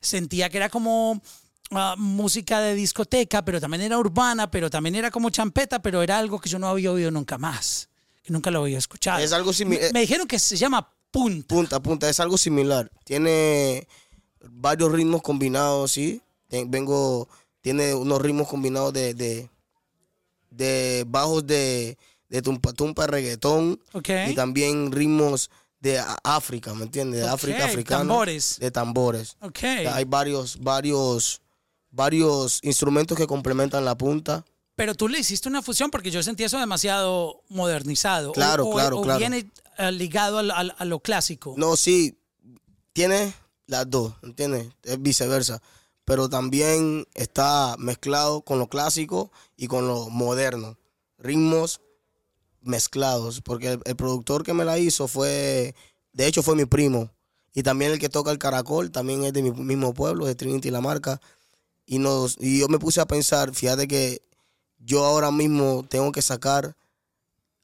sentía 0.00 0.48
que 0.50 0.58
era 0.58 0.68
como 0.68 1.20
ah, 1.72 1.94
música 1.98 2.60
de 2.60 2.74
discoteca, 2.74 3.44
pero 3.44 3.60
también 3.60 3.82
era 3.82 3.98
urbana, 3.98 4.50
pero 4.50 4.70
también 4.70 4.94
era 4.94 5.10
como 5.10 5.30
champeta, 5.30 5.80
pero 5.82 6.02
era 6.02 6.18
algo 6.18 6.38
que 6.40 6.48
yo 6.48 6.58
no 6.58 6.68
había 6.68 6.92
oído 6.92 7.10
nunca 7.10 7.36
más. 7.38 7.87
Nunca 8.28 8.50
lo 8.50 8.60
había 8.62 8.78
escuchado. 8.78 9.18
Es 9.18 9.32
algo 9.32 9.52
Me, 9.66 9.92
me 9.92 10.00
dijeron 10.00 10.26
que 10.26 10.38
se 10.38 10.56
llama 10.56 10.92
punta. 11.10 11.54
Punta, 11.54 11.80
punta, 11.80 12.08
es 12.08 12.20
algo 12.20 12.38
similar. 12.38 12.90
Tiene 13.04 13.88
varios 14.50 14.92
ritmos 14.92 15.22
combinados, 15.22 15.92
¿sí? 15.92 16.20
Vengo, 16.50 17.28
tiene 17.60 17.94
unos 17.94 18.20
ritmos 18.20 18.48
combinados 18.48 18.92
de, 18.92 19.14
de, 19.14 19.50
de 20.50 21.04
bajos 21.06 21.46
de, 21.46 21.98
de 22.28 22.42
tumpa, 22.42 22.72
tumpa, 22.72 23.06
reggaetón. 23.06 23.80
Ok. 23.92 24.10
Y 24.28 24.34
también 24.34 24.92
ritmos 24.92 25.50
de 25.80 26.02
África, 26.24 26.74
¿me 26.74 26.84
entiendes? 26.84 27.20
De 27.22 27.28
África 27.28 27.64
africana. 27.66 28.00
tambores. 28.00 28.58
De 28.58 28.70
tambores. 28.70 29.36
Ok. 29.40 29.62
Hay 29.62 30.04
varios, 30.04 30.58
varios, 30.58 31.40
varios 31.90 32.60
instrumentos 32.62 33.16
que 33.16 33.26
complementan 33.26 33.84
la 33.84 33.96
punta. 33.96 34.44
Pero 34.78 34.94
tú 34.94 35.08
le 35.08 35.18
hiciste 35.18 35.48
una 35.48 35.60
fusión 35.60 35.90
porque 35.90 36.12
yo 36.12 36.22
sentí 36.22 36.44
eso 36.44 36.56
demasiado 36.56 37.42
modernizado. 37.48 38.30
Claro, 38.30 38.68
o, 38.68 38.74
claro, 38.74 38.98
o 39.00 39.02
claro. 39.02 39.18
viene 39.18 39.50
eh, 39.76 39.90
ligado 39.90 40.38
a 40.38 40.84
lo 40.84 41.00
clásico. 41.00 41.54
No, 41.56 41.76
sí, 41.76 42.16
tiene 42.92 43.34
las 43.66 43.90
dos, 43.90 44.14
¿entiendes? 44.22 44.68
Es 44.84 45.02
viceversa. 45.02 45.60
Pero 46.04 46.28
también 46.28 47.08
está 47.14 47.74
mezclado 47.76 48.42
con 48.42 48.60
lo 48.60 48.68
clásico 48.68 49.32
y 49.56 49.66
con 49.66 49.88
lo 49.88 50.10
moderno. 50.10 50.78
Ritmos 51.18 51.80
mezclados. 52.60 53.40
Porque 53.40 53.72
el, 53.72 53.80
el 53.84 53.96
productor 53.96 54.44
que 54.44 54.54
me 54.54 54.64
la 54.64 54.78
hizo 54.78 55.08
fue, 55.08 55.74
de 56.12 56.26
hecho 56.28 56.44
fue 56.44 56.54
mi 56.54 56.66
primo. 56.66 57.10
Y 57.52 57.64
también 57.64 57.90
el 57.90 57.98
que 57.98 58.08
toca 58.08 58.30
el 58.30 58.38
caracol, 58.38 58.92
también 58.92 59.24
es 59.24 59.32
de 59.32 59.42
mi 59.42 59.50
mismo 59.50 59.92
pueblo, 59.92 60.24
de 60.24 60.36
Trinity 60.36 60.70
La 60.70 60.80
Marca. 60.80 61.20
Y, 61.84 61.98
nos, 61.98 62.36
y 62.38 62.60
yo 62.60 62.68
me 62.68 62.78
puse 62.78 63.00
a 63.00 63.06
pensar, 63.06 63.52
fíjate 63.52 63.88
que 63.88 64.22
yo 64.78 65.04
ahora 65.04 65.30
mismo 65.30 65.84
tengo 65.88 66.12
que 66.12 66.22
sacar 66.22 66.76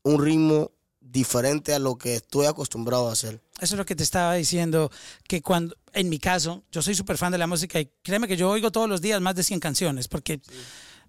un 0.02 0.22
ritmo 0.22 0.70
diferente 1.00 1.72
a 1.74 1.78
lo 1.78 1.96
que 1.96 2.16
estoy 2.16 2.46
acostumbrado 2.46 3.08
a 3.08 3.12
hacer. 3.12 3.40
Eso 3.60 3.74
es 3.74 3.78
lo 3.78 3.86
que 3.86 3.94
te 3.94 4.02
estaba 4.02 4.34
diciendo, 4.34 4.90
que 5.28 5.42
cuando, 5.42 5.76
en 5.92 6.08
mi 6.08 6.18
caso, 6.18 6.64
yo 6.72 6.82
soy 6.82 6.94
súper 6.94 7.16
fan 7.16 7.30
de 7.30 7.38
la 7.38 7.46
música 7.46 7.78
y 7.78 7.88
créeme 8.02 8.26
que 8.26 8.36
yo 8.36 8.50
oigo 8.50 8.72
todos 8.72 8.88
los 8.88 9.00
días 9.00 9.20
más 9.20 9.36
de 9.36 9.44
100 9.44 9.60
canciones, 9.60 10.08
porque 10.08 10.40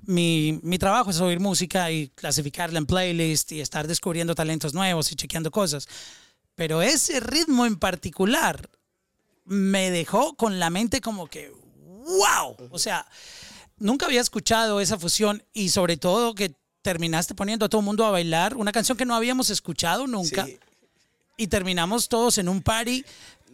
mi, 0.03 0.59
mi 0.61 0.77
trabajo 0.77 1.09
es 1.09 1.19
oír 1.19 1.39
música 1.39 1.89
y 1.91 2.09
clasificarla 2.09 2.77
en 2.77 2.85
playlist 2.85 3.51
y 3.51 3.61
estar 3.61 3.87
descubriendo 3.87 4.35
talentos 4.35 4.73
nuevos 4.73 5.11
y 5.11 5.15
chequeando 5.15 5.49
cosas. 5.49 5.87
Pero 6.53 6.81
ese 6.81 7.19
ritmo 7.19 7.65
en 7.65 7.77
particular 7.77 8.69
me 9.43 9.91
dejó 9.91 10.35
con 10.35 10.59
la 10.59 10.69
mente 10.69 11.01
como 11.01 11.27
que, 11.27 11.51
wow, 11.51 12.55
o 12.69 12.79
sea, 12.79 13.07
nunca 13.77 14.05
había 14.05 14.21
escuchado 14.21 14.79
esa 14.81 14.97
fusión 14.97 15.43
y 15.53 15.69
sobre 15.69 15.97
todo 15.97 16.33
que 16.35 16.53
terminaste 16.81 17.33
poniendo 17.35 17.65
a 17.65 17.69
todo 17.69 17.79
el 17.81 17.85
mundo 17.85 18.05
a 18.05 18.11
bailar 18.11 18.55
una 18.57 18.71
canción 18.71 18.97
que 18.97 19.05
no 19.05 19.15
habíamos 19.15 19.49
escuchado 19.49 20.05
nunca 20.07 20.45
Sí. 20.45 20.59
y 21.37 21.47
terminamos 21.47 22.07
todos 22.09 22.37
en 22.37 22.47
un 22.47 22.61
party 22.61 23.03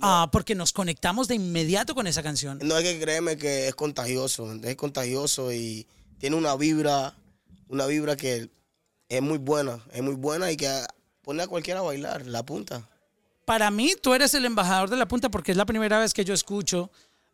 ah, 0.01 0.29
porque 0.31 0.53
nos 0.55 0.73
conectamos 0.73 1.27
de 1.27 1.35
inmediato 1.35 1.95
con 1.95 2.07
esa 2.07 2.21
canción. 2.23 2.59
No 2.61 2.75
hay 2.75 2.83
que 2.83 2.99
creerme 2.99 3.37
que 3.37 3.67
es 3.67 3.75
contagioso, 3.75 4.51
es 4.63 4.75
contagioso 4.75 5.51
y 5.53 5.87
tiene 6.19 6.35
una 6.35 6.55
vibra, 6.55 7.15
una 7.69 7.85
vibra 7.87 8.15
que 8.17 8.49
es 9.09 9.21
muy 9.21 9.37
buena, 9.37 9.79
es 9.93 10.01
muy 10.03 10.15
buena 10.15 10.51
y 10.51 10.57
que 10.57 10.69
pone 11.21 11.43
a 11.43 11.47
cualquiera 11.47 11.79
a 11.79 11.83
bailar, 11.83 12.25
la 12.25 12.43
punta. 12.43 12.87
Para 13.45 13.71
mí, 13.71 13.93
tú 14.01 14.13
eres 14.13 14.33
el 14.33 14.45
embajador 14.45 14.89
de 14.89 14.97
la 14.97 15.07
punta 15.07 15.29
porque 15.29 15.51
es 15.51 15.57
la 15.57 15.65
primera 15.65 15.99
vez 15.99 16.13
que 16.13 16.23
yo 16.25 16.33
escucho 16.33 16.91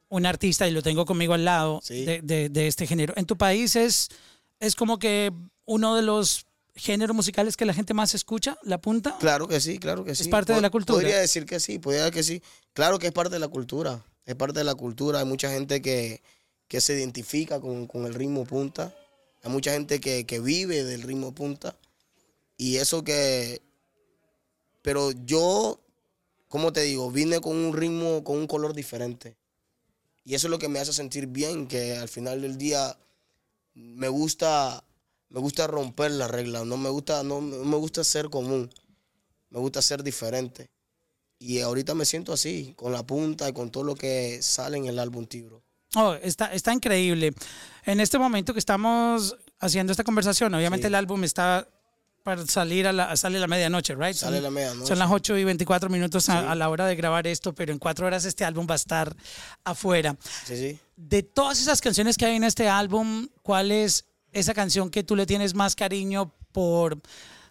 un 0.10 0.26
artista 0.26 0.68
y 0.68 0.72
lo 0.72 0.82
tengo 0.82 1.06
conmigo 1.06 1.34
al 1.34 1.46
lado 1.46 1.80
Sí. 1.84 2.06
de, 2.06 2.22
de- 2.22 2.50
de 2.50 2.68
este 2.68 2.88
género. 2.88 3.14
En 3.18 3.26
tu 3.26 3.38
país 3.38 3.76
es, 3.76 4.10
es 4.60 4.76
como 4.76 5.00
que 5.00 5.32
uno 5.66 5.96
de 5.96 6.02
los 6.02 6.46
géneros 6.76 7.16
musicales 7.16 7.58
que 7.58 7.66
la 7.66 7.74
gente 7.74 7.94
más 7.94 8.14
escucha, 8.14 8.58
la 8.64 8.80
punta. 8.80 9.18
Claro 9.20 9.48
que 9.48 9.60
sí, 9.60 9.80
claro 9.80 10.04
que 10.06 10.16
sí. 10.16 10.30
parte 10.30 10.54
de 10.54 10.62
la 10.62 10.70
cultura. 10.70 11.00
Podría 11.00 11.20
decir 11.20 11.46
que 11.46 11.60
sí, 11.60 11.80
podría 11.80 12.10
que 12.12 12.24
sí. 12.24 12.42
Claro 12.74 13.00
que 13.00 13.08
es 13.08 13.14
parte 13.14 13.34
de 13.34 13.40
la 13.40 13.48
cultura, 13.48 14.04
es 14.26 14.36
parte 14.36 14.60
de 14.60 14.64
la 14.64 14.76
cultura. 14.76 15.20
Hay 15.20 15.26
mucha 15.26 15.50
gente 15.52 15.82
que, 15.82 16.22
que 16.68 16.80
se 16.82 16.94
identifica 16.94 17.60
con, 17.60 17.88
con 17.88 18.06
el 18.06 18.14
ritmo 18.14 18.46
punta. 18.46 18.96
Hay 19.44 19.52
mucha 19.52 19.72
gente 19.74 20.00
que, 20.00 20.26
que 20.26 20.40
vive 20.40 20.84
del 20.84 21.02
ritmo 21.02 21.34
punta. 21.34 21.76
Y 22.58 22.78
eso 22.78 23.04
que... 23.04 23.62
Pero 24.82 25.12
yo, 25.26 25.80
como 26.48 26.72
te 26.72 26.82
digo, 26.82 27.12
vine 27.12 27.42
con 27.42 27.56
un 27.58 27.76
ritmo, 27.76 28.24
con 28.24 28.38
un 28.38 28.48
color 28.48 28.74
diferente. 28.74 29.36
Y 30.28 30.36
eso 30.36 30.48
es 30.48 30.52
lo 30.52 30.60
que 30.60 30.68
me 30.68 30.80
hace 30.80 30.92
sentir 30.92 31.26
bien, 31.28 31.68
que 31.68 31.96
al 31.96 32.10
final 32.10 32.42
del 32.42 32.58
día 32.58 32.98
me 33.76 34.10
gusta, 34.10 34.84
me 35.30 35.40
gusta 35.40 35.68
romper 35.68 36.12
las 36.12 36.30
reglas, 36.30 36.66
no 36.66 36.76
me 36.76 36.90
gusta, 36.90 37.24
no, 37.24 37.40
no 37.40 37.64
me 37.64 37.78
gusta 37.78 38.04
ser 38.04 38.30
común, 38.30 38.70
me 39.52 39.60
gusta 39.60 39.82
ser 39.82 40.04
diferente. 40.04 40.70
Y 41.40 41.62
ahorita 41.62 41.96
me 41.96 42.04
siento 42.04 42.34
así, 42.34 42.74
con 42.76 42.92
la 42.92 43.08
punta 43.08 43.48
y 43.48 43.54
con 43.54 43.72
todo 43.72 43.86
lo 43.86 43.96
que 43.96 44.42
sale 44.42 44.76
en 44.78 44.88
el 44.88 45.00
álbum 45.00 45.26
Tibro. 45.28 45.64
Oh, 45.96 46.14
está, 46.16 46.52
está 46.54 46.74
increíble. 46.74 47.34
En 47.86 48.02
este 48.02 48.20
momento 48.20 48.52
que 48.52 48.60
estamos 48.60 49.34
haciendo 49.60 49.92
esta 49.94 50.04
conversación, 50.04 50.54
obviamente 50.54 50.84
Sí. 50.84 50.88
el 50.88 50.96
álbum 50.96 51.24
está 51.24 51.70
para 52.28 52.46
salir 52.46 52.86
a 52.88 52.92
la, 52.92 53.16
sale 53.16 53.38
a 53.38 53.40
la 53.40 53.48
medianoche, 53.48 53.96
right? 53.96 54.14
Sale 54.14 54.40
a 54.40 54.42
la 54.42 54.52
medianoche. 54.52 54.86
Son 54.86 55.00
las 55.00 55.10
8 55.10 55.38
y 55.38 55.46
24 55.46 55.90
minutos 55.90 56.28
a, 56.28 56.42
Sí. 56.42 56.46
a 56.50 56.56
la 56.56 56.68
hora 56.68 56.86
de 56.86 56.94
grabar 56.98 57.26
esto, 57.26 57.56
pero 57.56 57.72
en 57.72 57.80
cuatro 57.80 58.06
horas 58.06 58.26
este 58.26 58.44
álbum 58.44 58.68
va 58.70 58.74
a 58.74 58.76
estar 58.76 59.16
afuera. 59.64 60.18
Sí, 60.46 60.58
sí. 60.58 60.80
De 60.98 61.24
todas 61.24 61.62
esas 61.62 61.80
canciones 61.80 62.18
que 62.18 62.26
hay 62.26 62.36
en 62.36 62.44
este 62.44 62.68
álbum, 62.68 63.30
¿cuál 63.44 63.72
es 63.72 64.04
esa 64.34 64.54
canción 64.54 64.90
que 64.90 65.06
tú 65.06 65.16
le 65.16 65.26
tienes 65.26 65.54
más 65.54 65.74
cariño 65.74 66.34
por 66.52 67.00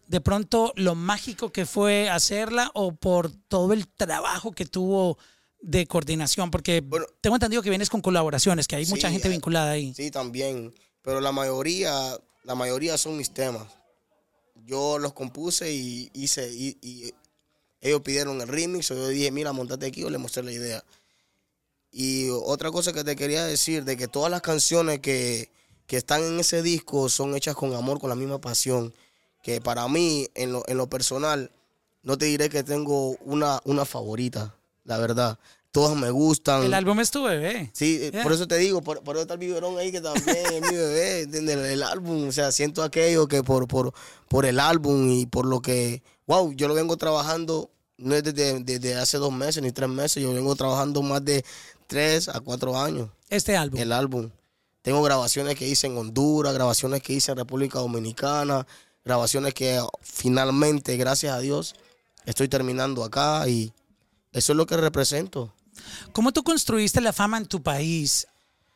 de 0.09 0.21
pronto 0.21 0.75
lo 0.77 0.95
mágico 0.95 1.51
que 1.53 1.65
fue 1.65 2.11
hacerla 2.11 2.71
o 2.75 2.93
por 2.95 3.31
todo 3.49 3.73
el 3.73 3.89
trabajo 3.89 4.53
que 4.53 4.67
tuvo 4.67 5.17
de 5.63 5.87
coordinación? 5.87 6.51
Porque 6.51 6.83
Bueno. 6.83 7.07
tengo 7.23 7.37
entendido 7.37 7.63
que 7.63 7.71
vienes 7.71 7.89
con 7.89 8.03
colaboraciones, 8.03 8.69
que 8.69 8.77
hay 8.77 8.85
mucha 8.85 9.09
Sí, 9.09 9.15
gente 9.15 9.29
eh, 9.29 9.31
vinculada 9.31 9.71
ahí. 9.71 9.95
Sí, 9.95 10.11
también. 10.11 10.75
Pero 11.01 11.23
la 11.23 11.33
mayoría, 11.33 12.19
la 12.45 12.55
mayoría 12.55 12.99
son 12.99 13.17
mis 13.17 13.33
temas. 13.33 13.69
Yo 14.67 14.99
los 14.99 15.13
compuse 15.13 15.73
y 15.73 16.11
hice, 16.13 16.53
y, 16.53 17.15
ellos 17.81 18.01
pidieron 18.03 18.41
el 18.41 18.49
remix, 18.49 18.89
yo 18.89 19.09
dije, 19.09 19.31
mira, 19.31 19.53
montate 19.53 19.87
aquí, 19.87 20.01
yo 20.01 20.11
les 20.11 20.21
mostré 20.21 20.43
la 20.43 20.53
idea. 20.53 20.85
Y 21.93 22.29
otra 22.31 22.73
cosa 22.73 22.93
que 22.93 23.05
te 23.05 23.15
quería 23.15 23.45
decir, 23.45 23.85
de 23.85 23.97
que 23.97 24.09
todas 24.09 24.31
las 24.31 24.43
canciones 24.43 24.99
que, 24.99 25.51
que 25.87 25.97
están 25.97 26.23
en 26.25 26.41
ese 26.41 26.63
disco 26.63 27.09
son 27.09 27.37
hechas 27.37 27.55
con 27.55 27.75
amor, 27.75 28.01
con 28.01 28.11
la 28.11 28.17
misma 28.17 28.41
pasión. 28.41 28.93
Que 29.43 29.61
para 29.61 29.87
mí, 29.87 30.27
en 30.35 30.53
lo, 30.53 30.65
en 30.67 30.77
lo 30.77 30.89
personal, 30.89 31.53
no 32.03 32.19
te 32.19 32.27
diré 32.27 32.49
que 32.49 32.65
tengo 32.65 33.11
una, 33.21 33.61
una 33.65 33.85
favorita, 33.85 34.57
la 34.85 34.99
verdad. 34.99 35.39
Todas 35.77 35.95
me 35.95 36.11
gustan. 36.11 36.63
El 36.63 36.73
álbum 36.73 36.99
es 37.01 37.11
tu 37.11 37.23
bebé. 37.25 37.71
Sí, 37.75 37.99
eh, 38.01 38.11
Yeah. 38.11 38.23
por 38.23 38.33
eso 38.33 38.49
te 38.49 38.57
digo, 38.57 38.81
por, 38.81 39.03
por 39.03 39.17
eso 39.17 39.23
está 39.23 39.35
el 39.35 39.41
biberón 39.41 39.77
ahí 39.77 39.93
que 39.93 40.01
también 40.01 40.39
es 40.55 40.63
mi 40.63 40.75
bebé. 40.75 41.21
El, 41.37 41.49
el 41.51 41.83
álbum, 41.83 42.29
o 42.29 42.33
sea, 42.33 42.51
siento 42.51 42.83
aquello 42.83 43.29
que 43.29 43.43
por, 43.43 43.69
por, 43.69 43.93
por 44.29 44.47
el 44.47 44.59
álbum 44.59 45.11
y 45.11 45.27
por 45.27 45.45
lo 45.45 45.61
que, 45.61 46.03
wow, 46.27 46.51
yo 46.55 46.67
lo 46.67 46.73
vengo 46.73 46.97
trabajando, 46.97 47.69
no 47.99 48.15
es 48.15 48.25
desde, 48.25 48.59
desde 48.61 48.95
hace 48.95 49.19
dos 49.19 49.31
meses 49.35 49.63
ni 49.63 49.71
tres 49.71 49.91
meses, 49.91 50.23
yo 50.23 50.33
vengo 50.33 50.57
trabajando 50.57 51.03
más 51.03 51.23
de 51.23 51.45
tres 51.87 52.29
a 52.31 52.41
cuatro 52.41 52.81
años 52.81 53.11
Este 53.29 53.55
álbum. 53.55 53.79
el 53.79 53.93
álbum. 53.93 54.31
Tengo 54.81 55.03
grabaciones 55.03 55.57
que 55.57 55.69
hice 55.69 55.89
en 55.89 55.99
Honduras, 55.99 56.55
grabaciones 56.55 57.03
que 57.03 57.13
hice 57.13 57.33
en 57.33 57.37
República 57.37 57.81
Dominicana, 57.81 58.67
grabaciones 59.05 59.53
que 59.53 59.79
finalmente, 60.01 60.97
gracias 60.97 61.35
a 61.35 61.41
Dios, 61.41 61.75
estoy 62.25 62.49
terminando 62.49 63.05
acá 63.05 63.47
y 63.47 63.73
eso 64.33 64.53
es 64.53 64.57
lo 64.57 64.65
que 64.67 64.79
represento. 64.79 65.53
¿Cómo 66.13 66.33
tú 66.33 66.43
construiste 66.43 67.01
la 67.01 67.13
fama 67.13 67.39
en 67.39 67.47
tu 67.47 67.63
país? 67.63 68.27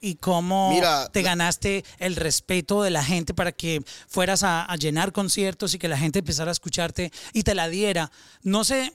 ¿Y 0.01 0.15
cómo 0.15 0.71
Mira, 0.71 1.09
te 1.13 1.23
ganaste 1.23 1.85
el 1.99 2.17
respeto 2.17 2.83
de 2.83 2.91
la 2.91 3.05
gente 3.05 3.35
para 3.35 3.53
que 3.53 3.83
fueras 4.09 4.43
a, 4.43 4.65
a 4.65 4.77
llenar 4.77 5.13
conciertos 5.13 5.75
y 5.75 5.79
que 5.79 5.89
la 5.89 5.99
gente 5.99 6.21
empezara 6.21 6.51
a 6.51 6.53
escucharte 6.53 7.13
y 7.35 7.43
te 7.43 7.55
la 7.55 7.69
diera? 7.69 8.11
No 8.43 8.65
sé, 8.65 8.95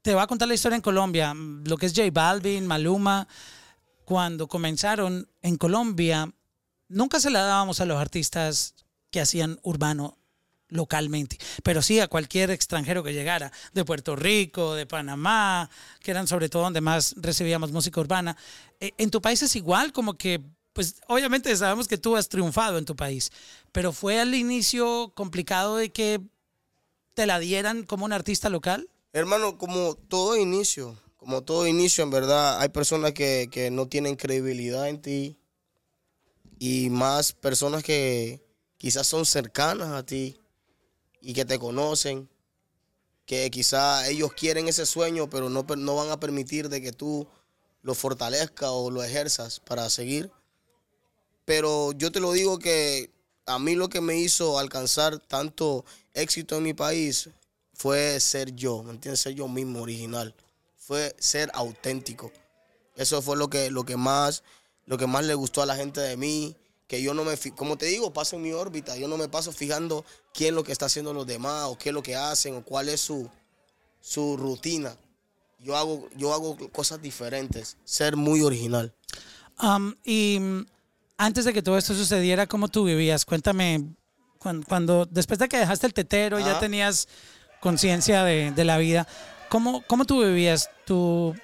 te 0.00 0.14
voy 0.14 0.22
a 0.22 0.26
contar 0.26 0.48
la 0.48 0.54
historia 0.54 0.76
en 0.76 0.82
Colombia, 0.82 1.34
lo 1.34 1.76
que 1.76 1.86
es 1.86 1.92
J 1.94 2.08
Balvin, 2.10 2.66
Maluma, 2.66 3.28
cuando 4.06 4.46
comenzaron 4.46 5.28
en 5.42 5.56
Colombia, 5.56 6.32
nunca 6.88 7.18
se 7.18 7.28
la 7.28 7.42
dábamos 7.42 7.80
a 7.80 7.86
los 7.86 8.00
artistas 8.00 8.76
que 9.10 9.20
hacían 9.20 9.58
urbano 9.62 10.16
localmente, 10.68 11.38
pero 11.62 11.82
sí 11.82 12.00
a 12.00 12.08
cualquier 12.08 12.50
extranjero 12.50 13.02
que 13.02 13.12
llegara, 13.12 13.52
de 13.72 13.84
Puerto 13.84 14.16
Rico, 14.16 14.74
de 14.74 14.86
Panamá, 14.86 15.70
que 16.00 16.10
eran 16.10 16.26
sobre 16.26 16.48
todo 16.48 16.62
donde 16.62 16.80
más 16.80 17.14
recibíamos 17.18 17.72
música 17.72 18.00
urbana. 18.00 18.36
Eh, 18.80 18.92
En 18.98 19.10
tu 19.10 19.20
país 19.22 19.42
es 19.42 19.54
igual, 19.56 19.92
como 19.92 20.14
que, 20.14 20.40
pues 20.72 20.96
obviamente 21.06 21.54
sabemos 21.56 21.88
que 21.88 21.98
tú 21.98 22.16
has 22.16 22.28
triunfado 22.28 22.78
en 22.78 22.84
tu 22.84 22.96
país, 22.96 23.30
pero 23.72 23.92
fue 23.92 24.20
al 24.20 24.34
inicio 24.34 25.12
complicado 25.14 25.76
de 25.76 25.90
que 25.90 26.20
te 27.14 27.26
la 27.26 27.38
dieran 27.38 27.84
como 27.84 28.04
un 28.04 28.12
artista 28.12 28.48
local. 28.48 28.88
Hermano, 29.12 29.56
como 29.56 29.94
todo 29.94 30.36
inicio, 30.36 30.98
como 31.16 31.42
todo 31.42 31.66
inicio, 31.66 32.04
en 32.04 32.10
verdad, 32.10 32.60
hay 32.60 32.68
personas 32.68 33.12
que, 33.12 33.48
que 33.50 33.70
no 33.70 33.86
tienen 33.86 34.16
credibilidad 34.16 34.88
en 34.88 35.00
ti 35.00 35.38
y 36.58 36.90
más 36.90 37.32
personas 37.32 37.82
que 37.82 38.42
quizás 38.76 39.06
son 39.06 39.24
cercanas 39.24 39.88
a 39.88 40.04
ti 40.04 40.38
y 41.20 41.32
que 41.32 41.44
te 41.44 41.58
conocen 41.58 42.28
que 43.26 43.50
quizá 43.50 44.08
ellos 44.08 44.32
quieren 44.32 44.68
ese 44.68 44.86
sueño, 44.86 45.28
pero 45.28 45.50
no, 45.50 45.66
no 45.76 45.96
van 45.96 46.10
a 46.10 46.20
permitir 46.20 46.68
de 46.68 46.80
que 46.80 46.92
tú 46.92 47.26
lo 47.82 47.94
fortalezcas 47.94 48.70
o 48.72 48.90
lo 48.90 49.02
ejerzas 49.02 49.60
para 49.60 49.90
seguir. 49.90 50.30
Pero 51.44 51.92
yo 51.92 52.10
te 52.12 52.20
lo 52.20 52.32
digo 52.32 52.58
que 52.58 53.10
a 53.46 53.58
mí 53.58 53.74
lo 53.74 53.88
que 53.88 54.00
me 54.00 54.16
hizo 54.16 54.58
alcanzar 54.58 55.18
tanto 55.18 55.84
éxito 56.14 56.56
en 56.56 56.64
mi 56.64 56.74
país 56.74 57.30
fue 57.74 58.18
ser 58.20 58.54
yo, 58.54 58.82
¿me 58.82 58.92
entiendes? 58.92 59.20
Ser 59.20 59.34
yo 59.34 59.48
mismo, 59.48 59.82
original. 59.82 60.34
Fue 60.76 61.14
ser 61.18 61.50
auténtico. 61.52 62.32
Eso 62.96 63.20
fue 63.22 63.36
lo 63.36 63.48
que, 63.48 63.70
lo 63.70 63.84
que 63.84 63.96
más, 63.96 64.42
lo 64.86 64.98
que 64.98 65.06
más 65.06 65.24
le 65.24 65.34
gustó 65.34 65.62
a 65.62 65.66
la 65.66 65.76
gente 65.76 66.00
de 66.00 66.16
mí. 66.16 66.56
Que 66.86 67.02
yo 67.02 67.14
no 67.14 67.24
me, 67.24 67.36
como 67.56 67.76
te 67.76 67.86
digo, 67.86 68.12
paso 68.12 68.36
en 68.36 68.42
mi 68.42 68.52
órbita. 68.52 68.96
Yo 68.96 69.08
no 69.08 69.16
me 69.16 69.28
paso 69.28 69.52
fijando 69.52 70.04
quién 70.32 70.48
es 70.50 70.54
lo 70.54 70.62
que 70.64 70.72
está 70.72 70.86
haciendo 70.86 71.12
los 71.12 71.26
demás, 71.26 71.64
o 71.66 71.76
qué 71.78 71.88
es 71.88 71.94
lo 71.94 72.02
que 72.02 72.14
hacen, 72.14 72.54
o 72.56 72.62
cuál 72.64 72.88
es 72.88 73.00
su, 73.00 73.28
su 74.00 74.36
rutina. 74.36 74.96
Yo 75.58 75.76
hago, 75.76 76.08
yo 76.16 76.32
hago 76.32 76.56
cosas 76.70 77.02
diferentes. 77.02 77.76
Ser 77.84 78.16
muy 78.16 78.42
original. 78.42 78.94
Um, 79.60 79.94
y 80.04 80.38
mm, 80.40 80.66
antes 81.16 81.44
de 81.44 81.52
que 81.52 81.62
todo 81.62 81.76
esto 81.78 81.94
sucediera, 81.94 82.46
¿cómo 82.46 82.68
tú 82.68 82.84
vivías? 82.84 83.24
Cuéntame, 83.24 83.84
cuan- 84.38 84.62
cuando, 84.62 85.06
después 85.06 85.38
de 85.40 85.48
que 85.48 85.56
dejaste 85.58 85.86
el 85.86 85.94
tetero, 85.94 86.38
ya 86.38 86.52
Ajá. 86.52 86.60
tenías 86.60 87.08
conciencia 87.60 88.22
de, 88.22 88.52
de 88.52 88.64
la 88.64 88.76
vida, 88.78 89.08
¿cómo, 89.48 89.82
cómo 89.88 90.04
tú 90.04 90.20
vivías? 90.22 90.70
¿Tu, 90.84 91.34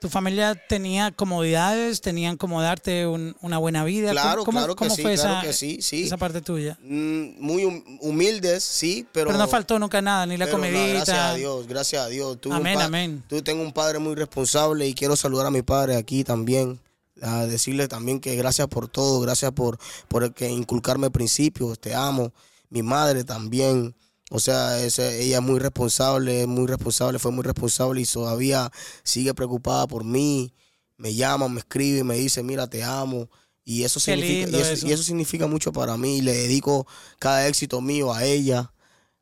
¿Tu 0.00 0.08
familia 0.08 0.54
tenía 0.68 1.10
comodidades? 1.10 2.00
¿Tenían 2.00 2.36
cómo 2.36 2.62
darte 2.62 3.06
un- 3.08 3.34
una 3.40 3.58
buena 3.58 3.82
vida? 3.84 4.12
Claro, 4.12 4.44
¿Cómo, 4.44 4.58
claro 4.60 4.76
que 4.76 4.84
cómo 4.84 4.94
sí, 4.94 5.02
fue 5.02 5.14
claro 5.14 5.32
esa, 5.38 5.40
que 5.42 5.52
sí, 5.52 5.82
sí. 5.82 6.04
esa 6.04 6.16
parte 6.16 6.40
tuya? 6.40 6.78
Mm, 6.82 7.40
Muy 7.40 7.64
hum- 7.64 7.98
humildes, 8.00 8.62
sí, 8.62 9.06
pero... 9.12 9.26
Pero 9.26 9.38
no 9.38 9.48
faltó 9.48 9.76
nunca 9.78 10.00
nada, 10.00 10.24
ni 10.26 10.36
la 10.36 10.46
no, 10.46 10.52
comidita. 10.52 10.86
gracias 10.94 11.18
a 11.18 11.34
Dios, 11.34 11.66
gracias 11.66 12.02
a 12.04 12.06
Dios. 12.08 12.40
Tuve 12.40 12.54
Amén, 12.54 12.80
amén. 12.80 13.24
Tú 13.28 13.42
tengo 13.42 13.62
un 13.62 13.72
padre 13.72 13.98
muy 13.98 14.14
responsable 14.14 14.86
y 14.86 14.94
quiero 14.94 15.16
saludar 15.16 15.46
a 15.46 15.50
mi 15.50 15.62
padre 15.62 15.96
aquí 15.96 16.22
también. 16.22 16.78
A 17.20 17.46
decirle 17.46 17.88
también 17.88 18.20
que 18.20 18.36
gracias 18.36 18.68
por 18.68 18.86
todo, 18.86 19.18
gracias 19.20 19.50
por, 19.50 19.76
por 20.06 20.32
que 20.32 20.48
inculcarme 20.48 21.10
principios, 21.10 21.76
te 21.80 21.92
amo. 21.92 22.32
Mi 22.70 22.84
madre 22.84 23.24
también, 23.24 23.96
o 24.30 24.40
sea, 24.40 24.82
ella 24.82 25.38
es 25.38 25.42
muy 25.42 25.58
responsable, 25.58 26.42
es 26.42 26.46
muy 26.46 26.66
responsable, 26.66 27.18
fue 27.18 27.32
muy 27.32 27.44
responsable 27.44 28.00
y 28.00 28.04
todavía 28.04 28.70
sigue 29.02 29.32
preocupada 29.34 29.86
por 29.86 30.04
mí. 30.04 30.52
Me 30.96 31.14
llama, 31.14 31.48
me 31.48 31.60
escribe, 31.60 32.04
me 32.04 32.16
dice, 32.16 32.42
mira, 32.42 32.66
te 32.66 32.82
amo. 32.82 33.28
Y 33.64 33.84
eso, 33.84 34.00
Qué 34.00 34.12
significa, 34.16 34.50
y 34.50 34.60
eso, 34.60 34.72
eso. 34.72 34.86
y 34.86 34.92
eso 34.92 35.02
significa 35.02 35.46
mucho 35.46 35.72
para 35.72 35.96
mí. 35.96 36.18
Y 36.18 36.20
le 36.22 36.32
dedico 36.32 36.86
cada 37.18 37.46
éxito 37.46 37.80
mío 37.80 38.12
a 38.12 38.24
ella, 38.24 38.72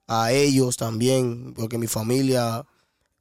a 0.07 0.33
ellos 0.33 0.77
también, 0.77 1.53
porque 1.55 1.79
mi 1.79 1.87
familia 1.87 2.67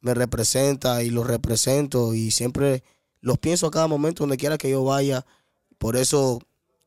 me 0.02 0.14
representa 0.14 1.04
y 1.04 1.10
los 1.10 1.26
represento 1.26 2.14
y 2.14 2.30
siempre 2.30 2.84
los 3.22 3.40
pienso 3.40 3.66
a 3.66 3.72
cada 3.72 3.88
momento 3.88 4.22
donde 4.24 4.38
quiera 4.38 4.58
que 4.58 4.70
yo 4.70 4.84
vaya. 4.84 5.26
Por 5.80 5.96
eso 5.96 6.40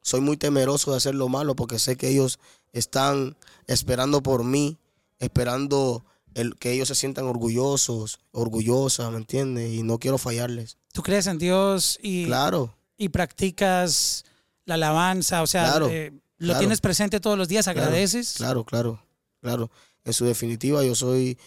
soy 0.03 0.21
muy 0.21 0.37
temeroso 0.37 0.93
de 0.93 0.99
hacer 0.99 1.17
lo 1.17 1.29
malo 1.29 1.57
porque 1.57 1.81
sé 1.81 1.97
que 1.97 2.09
ellos 2.09 2.39
están 2.73 3.37
esperando 3.67 4.23
por 4.23 4.45
mí, 4.45 4.79
esperando 5.19 6.05
el, 6.35 6.57
que 6.57 6.73
ellos 6.73 6.89
se 6.89 6.95
sientan 6.95 7.25
orgullosos, 7.27 8.19
orgullosas, 8.33 9.11
¿me 9.11 9.19
entiendes? 9.19 9.73
Y 9.73 9.83
no 9.83 9.99
quiero 9.99 10.19
fallarles. 10.19 10.77
¿Tú 10.93 11.03
crees 11.03 11.27
en 11.27 11.39
Dios 11.39 11.99
y, 12.03 12.27
Claro, 12.27 12.75
y 12.97 13.09
practicas 13.09 14.25
la 14.65 14.75
alabanza? 14.75 15.43
O 15.43 15.47
sea, 15.47 15.65
Claro, 15.65 15.89
eh, 15.89 16.13
¿lo 16.39 16.47
claro. 16.49 16.59
tienes 16.61 16.81
presente 16.81 17.21
todos 17.21 17.37
los 17.39 17.49
días? 17.49 17.67
¿Agradeces? 17.69 18.35
Claro, 18.37 18.65
claro, 18.65 19.03
claro. 19.41 19.71
En 20.05 20.13
su 20.13 20.25
definitiva, 20.25 20.85
yo 20.85 20.95
soy, 20.95 21.39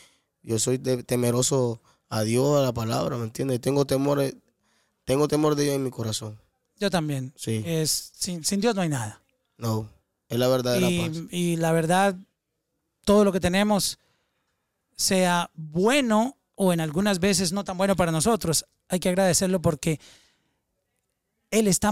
yo 0.44 0.60
soy 0.60 0.78
de- 0.78 1.04
temeroso 1.04 1.82
a 2.10 2.24
Dios, 2.24 2.60
a 2.60 2.63
la 2.63 2.74
palabra, 2.74 3.18
¿me 3.18 3.24
entiendes? 3.24 3.62
Tengo 3.62 3.86
temor, 3.86 4.22
tengo 5.06 5.28
temor 5.28 5.56
de 5.56 5.63
Dios 5.63 5.75
en 5.75 5.84
mi 5.84 5.92
corazón. 5.92 6.38
Yo 6.80 6.90
también. 6.90 7.32
Sí. 7.36 7.63
Es, 7.66 8.12
sin, 8.18 8.44
sin 8.44 8.60
Dios 8.60 8.75
no 8.75 8.82
hay 8.82 8.90
nada. 8.90 9.22
No, 9.58 9.88
es 10.28 10.38
la 10.39 10.48
verdad 10.48 10.74
de 10.74 10.82
la 10.82 10.88
paz. 11.08 11.17
Y, 11.32 11.38
y 11.54 11.56
la 11.58 11.72
verdad, 11.72 12.15
todo 13.06 13.24
lo 13.26 13.32
que 13.32 13.40
tenemos, 13.40 14.00
sea 14.96 15.50
bueno 15.56 16.38
o 16.56 16.74
en 16.74 16.80
algunas 16.82 17.20
veces 17.20 17.52
no 17.54 17.64
tan 17.64 17.78
bueno 17.78 17.96
para 17.96 18.12
nosotros, 18.12 18.66
hay 18.88 19.00
que 19.00 19.10
agradecerlo 19.10 19.62
porque 19.62 20.00
Él 21.50 21.68
está 21.68 21.92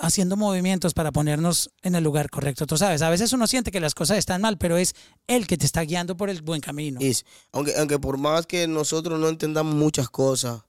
haciendo 0.00 0.36
movimientos 0.36 0.92
para 0.94 1.10
ponernos 1.12 1.70
en 1.82 1.94
el 1.94 2.04
lugar 2.04 2.30
correcto. 2.30 2.66
Tú 2.66 2.76
sabes, 2.76 3.02
a 3.02 3.10
veces 3.10 3.32
uno 3.32 3.46
siente 3.46 3.70
que 3.72 3.80
las 3.80 3.94
cosas 3.94 4.18
están 4.18 4.42
mal, 4.42 4.58
pero 4.58 4.76
es 4.76 4.94
Él 5.26 5.46
que 5.46 5.56
te 5.56 5.64
está 5.66 5.80
guiando 5.82 6.16
por 6.16 6.28
el 6.30 6.42
buen 6.42 6.60
camino. 6.60 7.00
Y 7.00 7.08
s- 7.08 7.24
aunque, 7.52 7.74
aunque 7.78 7.98
por 7.98 8.18
más 8.18 8.46
que 8.46 8.68
nosotros 8.68 9.18
no 9.18 9.28
entendamos 9.28 9.74
muchas 9.74 10.08
cosas, 10.10 10.62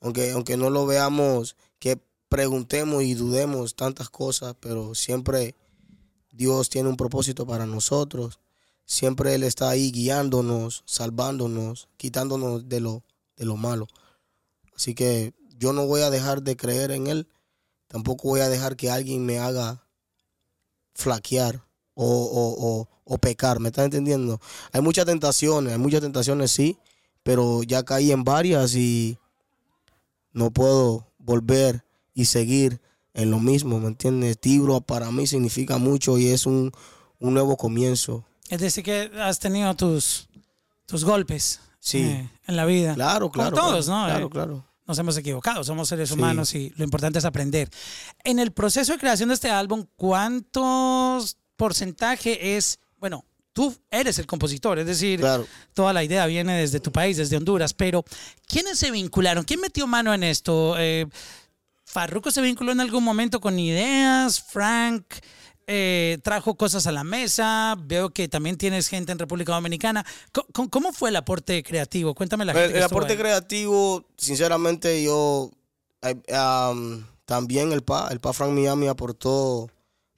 aunque, 0.00 0.30
aunque 0.32 0.56
no 0.56 0.70
lo 0.70 0.86
veamos, 0.86 1.56
que 1.78 1.98
preguntemos 2.28 3.02
y 3.04 3.14
dudemos 3.14 3.76
tantas 3.76 4.08
cosas, 4.10 4.56
pero 4.58 4.94
siempre 4.94 5.54
Dios 6.32 6.68
tiene 6.70 6.88
un 6.88 6.96
propósito 6.96 7.46
para 7.46 7.66
nosotros. 7.66 8.40
Siempre 8.86 9.34
Él 9.34 9.42
está 9.42 9.68
ahí 9.68 9.90
guiándonos, 9.90 10.82
salvándonos, 10.86 11.88
quitándonos 11.96 12.68
de 12.68 12.80
lo, 12.80 13.02
de 13.36 13.44
lo 13.44 13.56
malo. 13.56 13.88
Así 14.74 14.94
que 14.94 15.34
yo 15.58 15.72
no 15.72 15.86
voy 15.86 16.02
a 16.02 16.10
dejar 16.10 16.42
de 16.42 16.56
creer 16.56 16.92
en 16.92 17.08
Él. 17.08 17.28
Tampoco 17.88 18.28
voy 18.28 18.40
a 18.40 18.48
dejar 18.48 18.76
que 18.76 18.90
alguien 18.90 19.26
me 19.26 19.38
haga 19.38 19.82
flaquear 20.94 21.64
o, 21.94 22.04
o- 22.06 22.80
o- 22.80 22.88
o 23.04 23.18
pecar. 23.18 23.60
¿Me 23.60 23.68
estás 23.68 23.84
entendiendo? 23.86 24.40
Hay 24.72 24.80
muchas 24.80 25.06
tentaciones, 25.06 25.72
hay 25.72 25.78
muchas 25.78 26.00
tentaciones, 26.00 26.50
sí, 26.50 26.78
pero 27.22 27.62
ya 27.62 27.84
caí 27.84 28.12
en 28.12 28.24
varias 28.24 28.74
y 28.74 29.18
no 30.32 30.50
puedo 30.50 31.06
volver 31.18 31.84
y 32.14 32.26
seguir 32.26 32.80
en 33.14 33.30
lo 33.30 33.40
mismo, 33.40 33.80
¿me 33.80 33.88
entiendes? 33.88 34.38
Tibro 34.38 34.80
para 34.80 35.10
mí 35.10 35.26
significa 35.26 35.78
mucho 35.78 36.18
y 36.18 36.28
es 36.28 36.46
un, 36.46 36.72
un 37.18 37.34
nuevo 37.34 37.56
comienzo. 37.56 38.24
Es 38.48 38.60
decir, 38.60 38.84
que 38.84 39.10
has 39.20 39.38
tenido 39.38 39.74
tus, 39.74 40.28
tus 40.86 41.04
golpes 41.04 41.60
Sí. 41.80 41.98
eh, 42.02 42.28
en 42.46 42.56
la 42.56 42.64
vida. 42.64 42.94
Claro, 42.94 43.30
Como 43.30 43.42
claro. 43.50 43.56
todos, 43.56 43.86
claro, 43.86 44.00
¿no? 44.00 44.06
Claro, 44.08 44.26
Eh, 44.26 44.30
claro. 44.30 44.64
nos 44.86 44.98
hemos 44.98 45.16
equivocado, 45.16 45.62
somos 45.64 45.88
seres 45.88 46.08
Sí. 46.08 46.14
humanos 46.14 46.54
y 46.54 46.72
lo 46.76 46.84
importante 46.84 47.18
es 47.18 47.24
aprender. 47.24 47.68
En 48.24 48.38
el 48.38 48.52
proceso 48.52 48.92
de 48.92 48.98
creación 48.98 49.28
de 49.28 49.34
este 49.34 49.50
álbum, 49.50 49.86
¿cuántos 50.50 51.36
porcentaje 51.56 52.56
es, 52.56 52.78
bueno, 52.98 53.24
tú 53.52 53.74
eres 53.90 54.18
el 54.18 54.26
compositor, 54.26 54.78
es 54.78 54.86
decir, 54.86 55.20
Claro. 55.20 55.46
toda 55.74 55.92
la 55.92 56.04
idea 56.04 56.26
viene 56.26 56.58
desde 56.58 56.80
tu 56.80 56.92
país, 56.92 57.16
desde 57.16 57.36
Honduras, 57.36 57.72
pero 57.72 58.04
¿quiénes 58.46 58.78
se 58.78 58.90
vincularon? 58.90 59.44
¿Quién 59.44 59.60
metió 59.60 59.86
mano 59.86 60.12
en 60.12 60.22
esto? 60.22 60.74
Eh, 60.78 61.06
Farruko 61.84 62.30
se 62.30 62.42
vinculó 62.42 62.72
en 62.72 62.80
algún 62.80 63.02
momento 63.04 63.40
con 63.40 63.58
ideas, 63.58 64.42
Frank 64.42 65.04
eh, 65.66 66.18
trajo 66.22 66.54
cosas 66.54 66.86
a 66.86 66.92
la 66.92 67.02
mesa, 67.02 67.76
veo 67.78 68.10
que 68.10 68.28
también 68.28 68.56
tienes 68.56 68.88
gente 68.88 69.12
en 69.12 69.18
República 69.18 69.52
Dominicana. 69.52 70.06
¿Cómo, 70.52 70.92
fue 70.92 71.10
el 71.10 71.16
aporte 71.16 71.62
creativo? 71.62 72.14
Cuéntame 72.14 72.44
la 72.44 72.54
gente. 72.54 72.78
El, 72.78 72.84
aporte 72.84 73.12
ahí. 73.12 73.18
creativo, 73.18 74.04
sinceramente, 74.16 75.02
yo 75.02 75.50
eh, 76.02 76.14
um, 76.34 77.04
también 77.24 77.72
el 77.72 77.82
PA, 77.82 78.08
el 78.10 78.20
PA 78.20 78.32
Frank 78.32 78.52
Miami 78.52 78.86
aportó 78.86 79.68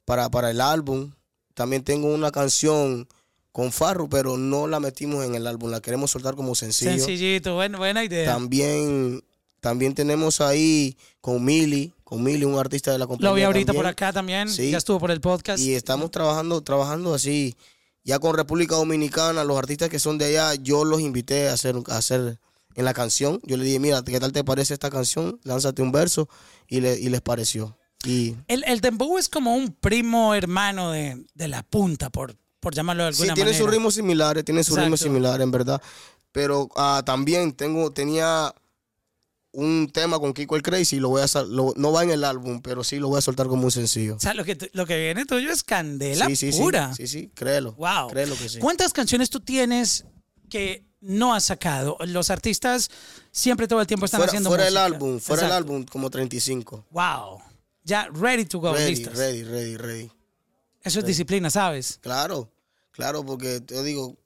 para, 0.04 0.30
para 0.30 0.50
el 0.50 0.60
álbum. 0.60 1.12
También 1.54 1.82
tengo 1.82 2.08
una 2.08 2.30
canción 2.30 3.08
con 3.52 3.72
Farru, 3.72 4.08
pero 4.08 4.36
no 4.36 4.66
la 4.68 4.80
metimos 4.80 5.24
en 5.24 5.34
el 5.34 5.46
álbum, 5.46 5.70
la 5.70 5.80
queremos 5.80 6.10
soltar 6.10 6.36
como 6.36 6.54
sencillo. 6.54 6.92
Sencillito, 6.92 7.54
bueno, 7.54 7.78
buena 7.78 8.04
idea. 8.04 8.26
También, 8.32 9.24
también 9.60 9.94
tenemos 9.94 10.40
ahí 10.40 10.96
con 11.20 11.44
Mili, 11.44 11.92
con 12.08 12.22
Mili, 12.22 12.46
un 12.46 12.58
artista 12.58 12.90
de 12.90 12.96
la 12.98 13.06
compañía. 13.06 13.28
Lo 13.28 13.34
vi 13.36 13.42
ahorita 13.42 13.66
también. 13.66 13.82
por 13.82 13.86
acá 13.90 14.12
también, 14.14 14.48
Sí. 14.48 14.70
ya 14.70 14.78
estuvo 14.78 14.98
por 14.98 15.10
el 15.10 15.20
podcast. 15.20 15.62
Y 15.62 15.74
estamos 15.74 16.10
trabajando, 16.10 16.62
trabajando 16.62 17.12
así. 17.12 17.54
Ya 18.02 18.18
con 18.18 18.34
República 18.34 18.76
Dominicana, 18.76 19.44
los 19.44 19.58
artistas 19.58 19.90
que 19.90 19.98
son 19.98 20.16
de 20.16 20.24
allá, 20.24 20.54
yo 20.54 20.86
los 20.86 21.00
invité 21.02 21.50
a 21.50 21.52
hacer, 21.52 21.76
a 21.88 21.98
hacer 21.98 22.38
en 22.76 22.84
la 22.86 22.94
canción. 22.94 23.40
Yo 23.44 23.58
le 23.58 23.64
dije, 23.66 23.78
mira, 23.78 24.02
¿qué 24.02 24.18
tal 24.20 24.32
te 24.32 24.42
parece 24.42 24.72
esta 24.72 24.88
canción? 24.88 25.38
Lánzate 25.44 25.82
un 25.82 25.92
verso. 25.92 26.30
Y, 26.66 26.80
le- 26.80 26.98
y 26.98 27.10
les 27.10 27.20
pareció. 27.20 27.76
Y 28.06 28.36
El, 28.46 28.64
el 28.66 28.80
dembow 28.80 29.18
es 29.18 29.28
como 29.28 29.54
un 29.54 29.68
primo 29.74 30.34
hermano 30.34 30.92
de, 30.92 31.26
de 31.34 31.48
la 31.48 31.62
punta, 31.62 32.08
por, 32.08 32.34
por 32.60 32.74
llamarlo 32.74 33.04
de 33.04 33.12
sí, 33.12 33.22
alguna 33.24 33.34
tiene 33.34 33.50
manera. 33.50 33.64
sus 33.64 33.70
ritmos 33.70 33.94
similares, 33.96 34.44
tiene 34.46 34.64
sus 34.64 34.78
ritmos 34.78 35.00
similares, 35.00 35.42
en 35.44 35.50
verdad. 35.50 35.82
Pero 36.32 36.70
ah, 36.76 37.02
también 37.04 37.52
tengo, 37.52 37.92
tenía 37.92 38.54
un 39.60 39.90
tema 39.92 40.20
con 40.20 40.32
Kiko 40.32 40.54
el 40.54 40.62
Crazy, 40.62 41.00
lo 41.00 41.08
voy 41.08 41.22
a 41.22 41.42
lo- 41.42 41.74
no 41.76 41.90
va 41.90 42.04
en 42.04 42.10
el 42.10 42.22
álbum, 42.22 42.60
pero 42.62 42.84
sí 42.84 42.98
lo 42.98 43.08
voy 43.08 43.18
a 43.18 43.20
soltar 43.20 43.48
como 43.48 43.64
un 43.64 43.72
sencillo. 43.72 44.14
O 44.14 44.20
sea, 44.20 44.32
lo 44.34 44.44
que, 44.44 44.56
lo 44.72 44.86
que 44.86 44.96
viene 44.98 45.24
tuyo 45.26 45.50
es 45.50 45.64
candela 45.64 46.26
sí, 46.28 46.36
sí, 46.36 46.52
pura. 46.52 46.94
Sí, 46.94 47.08
sí, 47.08 47.30
créelo. 47.34 47.72
Wow. 47.72 48.08
Créelo 48.08 48.36
que 48.36 48.48
sí. 48.48 48.60
¿Cuántas 48.60 48.92
canciones 48.92 49.30
tú 49.30 49.40
tienes 49.40 50.04
que 50.48 50.84
no 51.00 51.34
has 51.34 51.44
sacado? 51.44 51.96
Los 52.06 52.30
artistas 52.30 52.88
siempre 53.32 53.66
todo 53.66 53.80
el 53.80 53.88
tiempo 53.88 54.04
están 54.06 54.18
Fuera, 54.20 54.30
haciendo 54.30 54.50
fuera 54.50 54.64
música. 54.64 54.84
álbum, 54.84 55.18
fuera 55.18 55.42
Exacto. 55.42 55.56
álbum, 55.56 55.84
como 55.86 56.08
35. 56.08 56.84
Wow. 56.92 57.40
Ya 57.82 58.08
ready 58.12 58.44
to 58.44 58.60
go, 58.60 58.72
Ready, 58.74 58.94
listos. 58.94 59.16
ready, 59.16 59.42
ready, 59.42 59.76
ready. 59.76 60.10
Eso 60.84 61.00
es 61.00 61.04
disciplina, 61.04 61.50
¿sabes? 61.50 61.98
Claro, 62.00 62.48
claro, 62.92 63.24
porque 63.24 63.60
te 63.60 63.82
digo, 63.82 64.16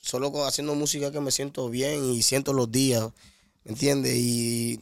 solo 0.00 0.44
haciendo 0.46 0.74
música 0.74 1.12
que 1.12 1.20
me 1.20 1.30
siento 1.30 1.68
bien 1.70 2.04
y 2.04 2.22
siento 2.22 2.52
los 2.52 2.72
días, 2.72 3.08
¿me 3.64 3.72
entiendes? 3.72 4.14
Y 4.16 4.80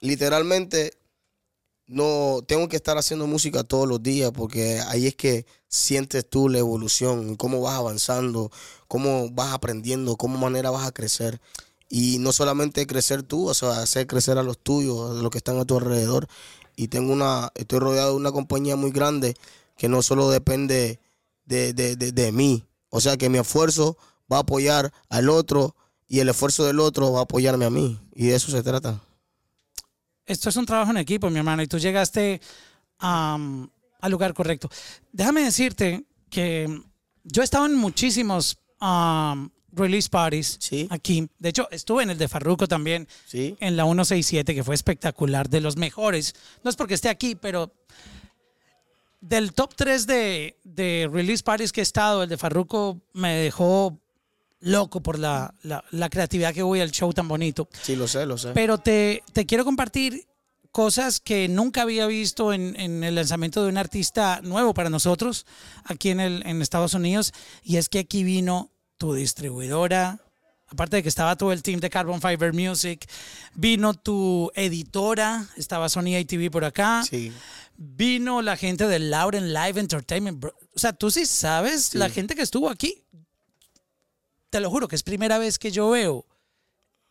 literalmente 0.00 0.92
no 1.86 2.40
tengo 2.46 2.68
que 2.68 2.76
estar 2.76 2.98
haciendo 2.98 3.26
música 3.26 3.62
todos 3.62 3.86
los 3.86 4.02
días 4.02 4.32
porque 4.32 4.80
ahí 4.88 5.06
es 5.06 5.14
que 5.14 5.46
sientes 5.68 6.28
tú 6.28 6.48
la 6.48 6.58
evolución, 6.58 7.36
cómo 7.36 7.60
vas 7.60 7.74
avanzando, 7.76 8.50
cómo 8.88 9.30
vas 9.30 9.52
aprendiendo, 9.52 10.16
cómo 10.16 10.38
manera 10.38 10.70
vas 10.70 10.86
a 10.86 10.92
crecer. 10.92 11.40
Y 11.88 12.18
no 12.18 12.32
solamente 12.32 12.86
crecer 12.86 13.22
tú, 13.22 13.48
o 13.48 13.54
sea, 13.54 13.80
hacer 13.80 14.08
crecer 14.08 14.38
a 14.38 14.42
los 14.42 14.58
tuyos, 14.58 15.18
a 15.18 15.22
los 15.22 15.30
que 15.30 15.38
están 15.38 15.58
a 15.58 15.64
tu 15.64 15.76
alrededor. 15.76 16.26
Y 16.74 16.88
tengo 16.88 17.12
una, 17.12 17.52
estoy 17.54 17.78
rodeado 17.78 18.10
de 18.10 18.16
una 18.16 18.32
compañía 18.32 18.74
muy 18.74 18.90
grande 18.90 19.34
que 19.76 19.88
no 19.88 20.02
solo 20.02 20.28
depende 20.30 20.98
de, 21.44 21.72
de, 21.72 21.96
de, 21.96 22.10
de 22.12 22.32
mí. 22.32 22.64
O 22.90 23.00
sea 23.00 23.16
que 23.16 23.28
mi 23.28 23.38
esfuerzo 23.38 23.96
va 24.30 24.38
a 24.38 24.40
apoyar 24.40 24.92
al 25.08 25.28
otro 25.28 25.76
y 26.08 26.20
el 26.20 26.28
esfuerzo 26.28 26.64
del 26.64 26.80
otro 26.80 27.12
va 27.12 27.20
a 27.20 27.22
apoyarme 27.22 27.64
a 27.64 27.70
mí. 27.70 27.98
Y 28.14 28.26
de 28.26 28.34
eso 28.36 28.50
se 28.50 28.62
trata. 28.62 29.00
Esto 30.24 30.48
es 30.48 30.56
un 30.56 30.66
trabajo 30.66 30.90
en 30.90 30.96
equipo, 30.98 31.30
mi 31.30 31.38
hermano, 31.38 31.62
y 31.62 31.66
tú 31.66 31.78
llegaste 31.78 32.40
al 32.98 33.70
lugar 34.10 34.34
correcto. 34.34 34.68
Déjame 35.12 35.42
decirte 35.42 36.04
que 36.30 36.82
yo 37.24 37.42
he 37.42 37.44
estado 37.44 37.66
en 37.66 37.74
muchísimos 37.74 38.58
release 39.72 40.08
parties 40.08 40.56
Sí. 40.60 40.86
aquí. 40.90 41.28
De 41.38 41.50
hecho, 41.50 41.68
estuve 41.70 42.02
en 42.02 42.10
el 42.10 42.18
de 42.18 42.28
Farruko 42.28 42.66
también, 42.66 43.06
Sí. 43.26 43.56
en 43.60 43.76
la 43.76 43.84
167, 43.84 44.54
que 44.54 44.64
fue 44.64 44.74
espectacular, 44.74 45.48
de 45.50 45.60
los 45.60 45.76
mejores. 45.76 46.34
No 46.64 46.70
es 46.70 46.76
porque 46.76 46.94
esté 46.94 47.08
aquí, 47.08 47.34
pero 47.34 47.72
del 49.20 49.52
top 49.52 49.74
3 49.74 50.06
de, 50.06 50.56
de 50.64 51.08
release 51.12 51.42
parties 51.42 51.72
que 51.72 51.80
he 51.80 51.82
estado, 51.82 52.22
el 52.22 52.28
de 52.28 52.38
Farruko 52.38 53.00
me 53.12 53.34
dejó 53.34 53.98
loco 54.60 55.02
por 55.02 55.18
la, 55.18 55.54
la, 55.62 55.84
la 55.90 56.08
creatividad 56.08 56.54
que 56.54 56.62
hubo 56.62 56.76
y 56.76 56.80
el 56.80 56.90
show 56.90 57.12
tan 57.12 57.28
bonito. 57.28 57.68
Sí, 57.82 57.94
lo 57.96 58.08
sé, 58.08 58.26
lo 58.26 58.38
sé. 58.38 58.50
Pero 58.54 58.78
te, 58.78 59.22
te 59.32 59.46
quiero 59.46 59.64
compartir 59.64 60.26
cosas 60.72 61.20
que 61.20 61.48
nunca 61.48 61.82
había 61.82 62.06
visto 62.06 62.52
en, 62.52 62.78
en 62.78 63.02
el 63.04 63.14
lanzamiento 63.14 63.62
de 63.62 63.70
un 63.70 63.78
artista 63.78 64.40
nuevo 64.42 64.74
para 64.74 64.90
nosotros 64.90 65.46
aquí 65.84 66.10
en, 66.10 66.20
el, 66.20 66.42
en 66.46 66.60
Estados 66.62 66.94
Unidos. 66.94 67.32
Y 67.62 67.76
es 67.76 67.88
que 67.88 68.00
aquí 68.00 68.24
vino 68.24 68.70
tu 68.98 69.14
distribuidora, 69.14 70.18
aparte 70.68 70.96
de 70.96 71.02
que 71.02 71.08
estaba 71.08 71.36
todo 71.36 71.52
el 71.52 71.62
team 71.62 71.80
de 71.80 71.88
Carbon 71.90 72.20
Fiber 72.20 72.52
Music, 72.52 73.08
vino 73.54 73.94
tu 73.94 74.50
editora, 74.54 75.46
estaba 75.56 75.88
Sony 75.88 76.16
ATV 76.20 76.50
por 76.50 76.64
acá, 76.64 77.02
Sí. 77.08 77.32
vino 77.76 78.42
la 78.42 78.56
gente 78.56 78.86
de 78.86 78.98
Lauren 78.98 79.52
Live 79.54 79.78
Entertainment. 79.80 80.44
O 80.44 80.52
sea, 80.78 80.92
tú 80.92 81.10
sí 81.10 81.24
sabes 81.26 81.94
la 81.94 82.08
gente 82.10 82.34
que 82.34 82.42
estuvo 82.42 82.68
aquí. 82.68 83.02
Te 84.56 84.60
lo 84.60 84.70
juro 84.70 84.88
que 84.88 84.96
es 84.96 85.02
primera 85.02 85.36
vez 85.36 85.58
que 85.58 85.70
yo 85.70 85.90
veo 85.90 86.24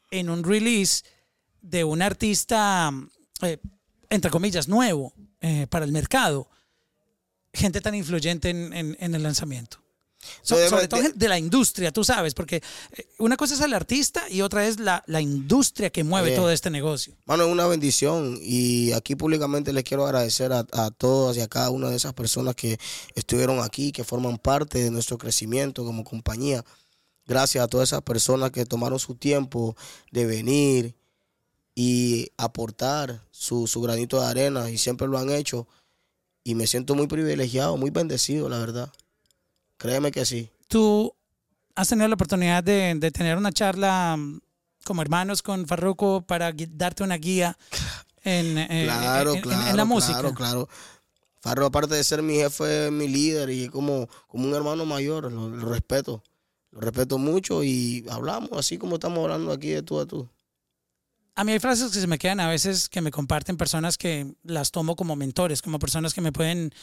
en 0.09 0.31
un 0.31 0.43
release 0.43 1.03
de 1.61 1.83
un 1.83 2.01
artista, 2.01 2.91
eh, 3.43 3.59
entre 4.09 4.31
comillas, 4.31 4.67
nuevo 4.67 5.13
eh, 5.41 5.67
para 5.69 5.85
el 5.85 5.91
mercado, 5.91 6.49
gente 7.53 7.81
tan 7.81 7.93
influyente 7.93 8.49
en, 8.49 8.73
en- 8.73 8.97
en 8.99 9.13
el 9.13 9.21
lanzamiento. 9.21 9.77
So- 10.41 10.55
sobre 10.69 10.87
todo 10.87 11.03
de- 11.13 11.27
la 11.29 11.37
industria, 11.37 11.91
tú 11.91 12.03
sabes, 12.03 12.33
porque 12.33 12.63
eh, 12.97 13.05
una 13.19 13.37
cosa 13.37 13.53
es 13.53 13.61
el 13.61 13.75
artista 13.75 14.27
y 14.27 14.41
otra 14.41 14.65
es 14.65 14.79
la, 14.79 15.03
la 15.05 15.21
industria 15.21 15.91
que 15.91 16.03
mueve 16.03 16.29
Bien. 16.29 16.39
todo 16.41 16.49
este 16.49 16.71
negocio. 16.71 17.13
Mano, 17.25 17.43
es 17.45 17.51
una 17.51 17.67
bendición 17.67 18.39
y 18.41 18.91
aquí 18.93 19.15
públicamente 19.15 19.71
les 19.71 19.83
quiero 19.83 20.03
agradecer 20.03 20.51
a, 20.51 20.65
a 20.71 20.89
todas 20.89 21.37
y 21.37 21.41
a 21.41 21.47
cada 21.47 21.69
una 21.69 21.91
de 21.91 21.95
esas 21.97 22.13
personas 22.15 22.55
que 22.55 22.79
estuvieron 23.13 23.59
aquí, 23.59 23.91
que 23.91 24.03
forman 24.03 24.39
parte 24.39 24.83
de 24.83 24.89
nuestro 24.89 25.19
crecimiento 25.19 25.85
como 25.85 26.03
compañía. 26.03 26.65
Gracias 27.27 27.63
a 27.63 27.67
todas 27.67 27.89
esas 27.89 28.01
personas 28.01 28.51
que 28.51 28.65
tomaron 28.65 28.99
su 28.99 29.15
tiempo 29.15 29.75
de 30.11 30.25
venir 30.25 30.95
y 31.73 32.29
aportar 32.37 33.21
su, 33.31 33.67
su 33.67 33.81
granito 33.81 34.19
de 34.21 34.27
arena 34.27 34.69
y 34.69 34.77
siempre 34.77 35.07
lo 35.07 35.17
han 35.17 35.29
hecho. 35.29 35.67
Y 36.43 36.55
me 36.55 36.67
siento 36.67 36.93
muy 36.95 37.07
privilegiado, 37.07 37.75
muy 37.77 37.89
bendecido, 37.89 38.47
la 38.49 38.59
verdad. 38.59 38.91
Créeme 39.77 40.11
que 40.11 40.25
sí. 40.25 40.49
Tú 40.67 41.13
has 41.75 41.89
tenido 41.89 42.07
la 42.07 42.13
oportunidad 42.15 42.63
de, 42.63 42.93
de 42.95 43.11
tener 43.11 43.37
una 43.37 43.51
charla 43.51 44.15
mm, 44.17 44.39
como 44.85 45.01
hermanos 45.01 45.41
con 45.41 45.65
Farruko 45.65 46.21
para 46.21 46.53
darte 46.69 47.03
una 47.03 47.15
guía 47.17 47.57
en, 48.23 48.57
eh, 48.59 48.83
Claro, 48.85 49.31
en- 49.31 49.37
en- 49.37 49.41
claro. 49.43 49.69
en 49.71 49.77
la 49.77 49.85
música. 49.85 50.19
Claro, 50.19 50.33
claro. 50.35 50.69
Farro, 51.41 51.65
aparte 51.65 51.95
de 51.95 52.03
ser 52.03 52.21
mi 52.21 52.35
jefe, 52.35 52.89
mi 52.91 53.07
líder 53.07 53.49
y 53.49 53.67
como, 53.69 54.07
como 54.27 54.47
un 54.47 54.53
hermano 54.55 54.85
mayor, 54.85 55.31
lo, 55.31 55.49
lo 55.49 55.65
respeto. 55.69 56.23
Lo 56.75 56.81
respeto 56.81 57.17
mucho 57.17 57.63
y 57.63 58.05
hablamos 58.09 58.51
así 58.51 58.77
como 58.77 58.95
estamos 58.95 59.19
hablando 59.19 59.53
aquí 59.53 59.69
de 59.69 59.81
tú 59.81 59.97
a 59.97 60.05
tú. 60.05 60.29
A 61.33 61.45
mí 61.45 61.53
hay 61.53 61.59
frases 61.59 61.91
que 61.91 62.01
se 62.01 62.07
me 62.07 62.19
quedan 62.19 62.41
a 62.41 62.49
veces 62.49 62.89
que 62.89 62.99
me 62.99 63.11
comparten 63.11 63.55
personas 63.55 63.97
que 63.97 64.35
las 64.43 64.71
tomo 64.71 64.97
como 64.97 65.15
mentores, 65.15 65.61
como 65.61 65.79
personas 65.79 66.13
que 66.13 66.19
me 66.19 66.33
pueden 66.33 66.73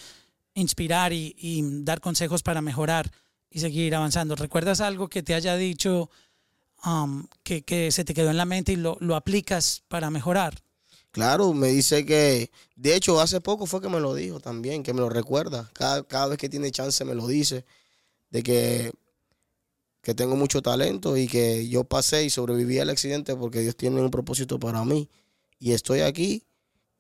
inspirar 0.55 1.13
y, 1.13 1.35
y 1.37 1.63
dar 1.85 2.01
consejos 2.01 2.43
para 2.43 2.63
mejorar 2.63 3.13
y 3.51 3.61
seguir 3.61 3.95
avanzando. 3.95 4.35
¿Recuerdas 4.35 4.81
algo 4.81 5.09
que 5.09 5.23
te 5.23 5.35
haya 5.35 5.57
dicho 5.57 6.09
um, 6.87 7.27
que, 7.43 7.63
que 7.63 7.93
se 7.93 8.05
te 8.05 8.15
quedó 8.15 8.31
en 8.31 8.39
la 8.39 8.47
mente 8.47 8.73
y 8.73 8.77
lo, 8.77 8.97
lo 9.01 9.15
aplicas 9.15 9.83
para 9.89 10.11
mejorar? 10.11 10.63
Claro, 11.11 11.53
me 11.53 11.69
dice 11.69 12.07
que, 12.07 12.51
de 12.77 12.97
hecho, 12.97 13.21
hace 13.21 13.43
poco 13.43 13.67
fue 13.67 13.83
que 13.83 13.91
me 13.91 14.01
lo 14.01 14.15
dijo 14.15 14.41
también, 14.41 14.83
que 14.83 14.95
me 14.95 15.01
lo 15.01 15.11
recuerda. 15.11 15.71
Cada, 15.75 16.03
cada 16.03 16.29
vez 16.29 16.39
que 16.39 16.49
tiene 16.49 16.71
chance 16.71 17.05
me 17.05 17.15
lo 17.15 17.27
dice, 17.27 17.67
de 18.31 18.43
que, 18.43 18.93
que 20.03 20.15
tengo 20.15 20.37
mucho 20.37 20.63
talento 20.63 21.17
y 21.17 21.29
que 21.29 21.69
yo 21.69 21.85
pasé 21.85 22.25
y 22.25 22.31
sobreviví 22.31 22.79
al 22.79 22.91
accidente 22.91 23.35
porque 23.37 23.61
Dios 23.61 23.77
tiene 23.77 24.01
un 24.01 24.11
propósito 24.11 24.59
para 24.59 24.85
mí. 24.85 25.09
Y 25.59 25.73
estoy 25.73 26.01
aquí, 26.01 26.43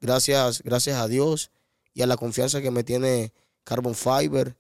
gracias, 0.01 0.63
gracias 0.63 0.97
a 0.99 1.09
Dios 1.09 1.51
y 1.95 2.03
a 2.03 2.07
la 2.07 2.17
confianza 2.17 2.61
que 2.63 2.71
me 2.71 2.85
tiene 2.85 3.33
Carbon 3.65 3.95
Fiber. 3.95 4.57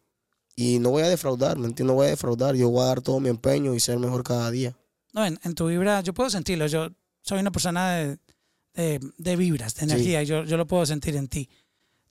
Y 0.54 0.80
no 0.80 0.90
voy 0.90 1.02
a 1.02 1.08
defraudar, 1.08 1.56
¿me 1.56 1.66
entiendes? 1.66 1.86
No 1.92 1.94
voy 1.94 2.06
a 2.08 2.10
defraudar, 2.10 2.54
yo 2.56 2.68
voy 2.68 2.82
a 2.82 2.86
dar 2.86 3.00
todo 3.00 3.20
mi 3.20 3.28
empeño 3.30 3.74
y 3.74 3.80
ser 3.80 3.98
mejor 3.98 4.22
cada 4.22 4.50
día. 4.50 4.76
No, 5.14 5.24
en, 5.24 5.38
en 5.44 5.54
tu 5.54 5.66
vibra, 5.68 6.00
yo 6.02 6.12
puedo 6.12 6.28
sentirlo. 6.28 6.66
Yo 6.66 6.88
soy 7.22 7.38
una 7.40 7.50
persona 7.52 7.92
de, 7.96 8.18
de- 8.74 9.00
de 9.16 9.36
vibras, 9.36 9.74
de 9.76 9.80
Sí. 9.80 9.84
energía. 9.86 10.22
y 10.22 10.26
Yo, 10.26 10.44
yo 10.44 10.56
lo 10.58 10.66
puedo 10.66 10.84
sentir 10.84 11.16
en 11.16 11.28
ti. 11.28 11.48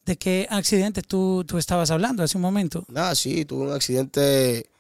¿De 0.06 0.16
qué 0.18 0.48
accidente 0.50 1.04
tú, 1.04 1.44
tú 1.46 1.60
estabas 1.60 1.92
hablando 1.92 2.24
hace 2.24 2.36
un 2.38 2.42
momento? 2.42 2.84
Nada, 2.88 3.14
sí, 3.14 3.46
tuve 3.46 3.68
un 3.68 3.74
accidente 3.74 4.71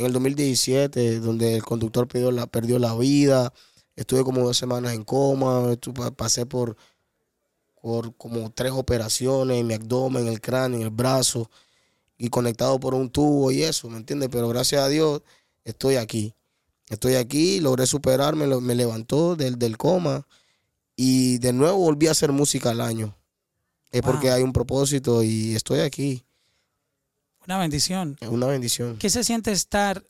en 0.00 0.06
el 0.06 0.12
2017 0.14 1.20
donde 1.20 1.56
el 1.56 1.62
conductor 1.62 2.08
perdió 2.08 2.30
la, 2.30 2.46
perdió 2.46 2.78
la 2.78 2.94
vida. 2.94 3.52
Estuve 3.96 4.24
como 4.24 4.40
dos 4.40 4.56
semanas 4.56 4.94
en 4.94 5.04
coma, 5.04 5.76
pasé 6.16 6.46
por, 6.46 6.74
por 7.82 8.16
como 8.16 8.50
tres 8.50 8.72
operaciones 8.72 9.58
en 9.58 9.66
mi 9.66 9.74
abdomen, 9.74 10.26
en 10.26 10.32
el 10.32 10.40
cráneo, 10.40 10.78
en 10.78 10.84
el 10.84 10.90
brazo 10.90 11.50
y 12.16 12.30
conectado 12.30 12.80
por 12.80 12.94
un 12.94 13.10
tubo 13.10 13.52
y 13.52 13.62
eso, 13.62 13.90
¿me 13.90 13.98
entiendes? 13.98 14.30
Pero 14.32 14.48
gracias 14.48 14.82
a 14.82 14.88
Dios 14.88 15.20
estoy 15.64 15.96
aquí. 15.96 16.34
Estoy 16.88 17.16
aquí, 17.16 17.60
logré 17.60 17.86
superarme, 17.86 18.46
me 18.46 18.74
levantó 18.74 19.36
del, 19.36 19.58
del 19.58 19.76
coma 19.76 20.26
y 20.96 21.36
de 21.38 21.52
nuevo 21.52 21.76
volví 21.76 22.06
a 22.06 22.12
hacer 22.12 22.32
música 22.32 22.70
al 22.70 22.80
año. 22.80 23.14
Es 23.90 24.00
porque 24.00 24.30
hay 24.30 24.42
un 24.42 24.54
propósito 24.54 25.22
y 25.22 25.54
estoy 25.54 25.80
aquí. 25.80 26.24
Una 27.46 27.58
bendición. 27.58 28.16
Es 28.20 28.28
una 28.28 28.46
bendición. 28.46 28.96
¿Qué 28.98 29.10
se 29.10 29.24
siente 29.24 29.50
estar 29.52 30.04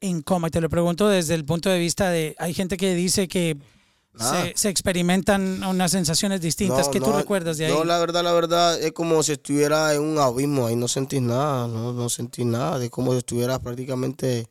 en 0.00 0.22
coma? 0.22 0.48
Y 0.48 0.50
te 0.50 0.60
lo 0.60 0.68
pregunto 0.68 1.08
desde 1.08 1.34
el 1.34 1.44
punto 1.44 1.68
de 1.70 1.78
vista 1.78 2.10
de, 2.10 2.34
hay 2.38 2.54
gente 2.54 2.76
que 2.76 2.94
dice 2.94 3.28
que 3.28 3.56
se, 4.18 4.52
se 4.56 4.68
experimentan 4.68 5.62
unas 5.64 5.90
sensaciones 5.92 6.40
distintas. 6.40 6.86
No, 6.86 6.92
¿Qué 6.92 7.00
tú 7.00 7.12
recuerdas 7.12 7.58
de 7.58 7.66
ahí? 7.66 7.72
Yo 7.72 7.84
la 7.84 7.98
verdad, 7.98 8.22
la 8.22 8.32
verdad, 8.32 8.80
es 8.80 8.92
como 8.92 9.22
si 9.22 9.32
estuviera 9.32 9.94
en 9.94 10.02
un 10.02 10.18
abismo, 10.18 10.66
ahí 10.66 10.76
no 10.76 10.88
sentí 10.88 11.20
nada, 11.20 11.66
no, 11.68 11.92
no 11.92 12.08
sentí 12.08 12.44
nada, 12.44 12.78
de 12.78 12.90
como 12.90 13.12
si 13.12 13.18
estuviera 13.18 13.58
prácticamente 13.58 14.46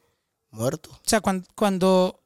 muerto. 0.52 0.90
O 0.92 1.00
sea, 1.10 1.22
cuan- 1.22 1.46
cuando, 1.56 2.22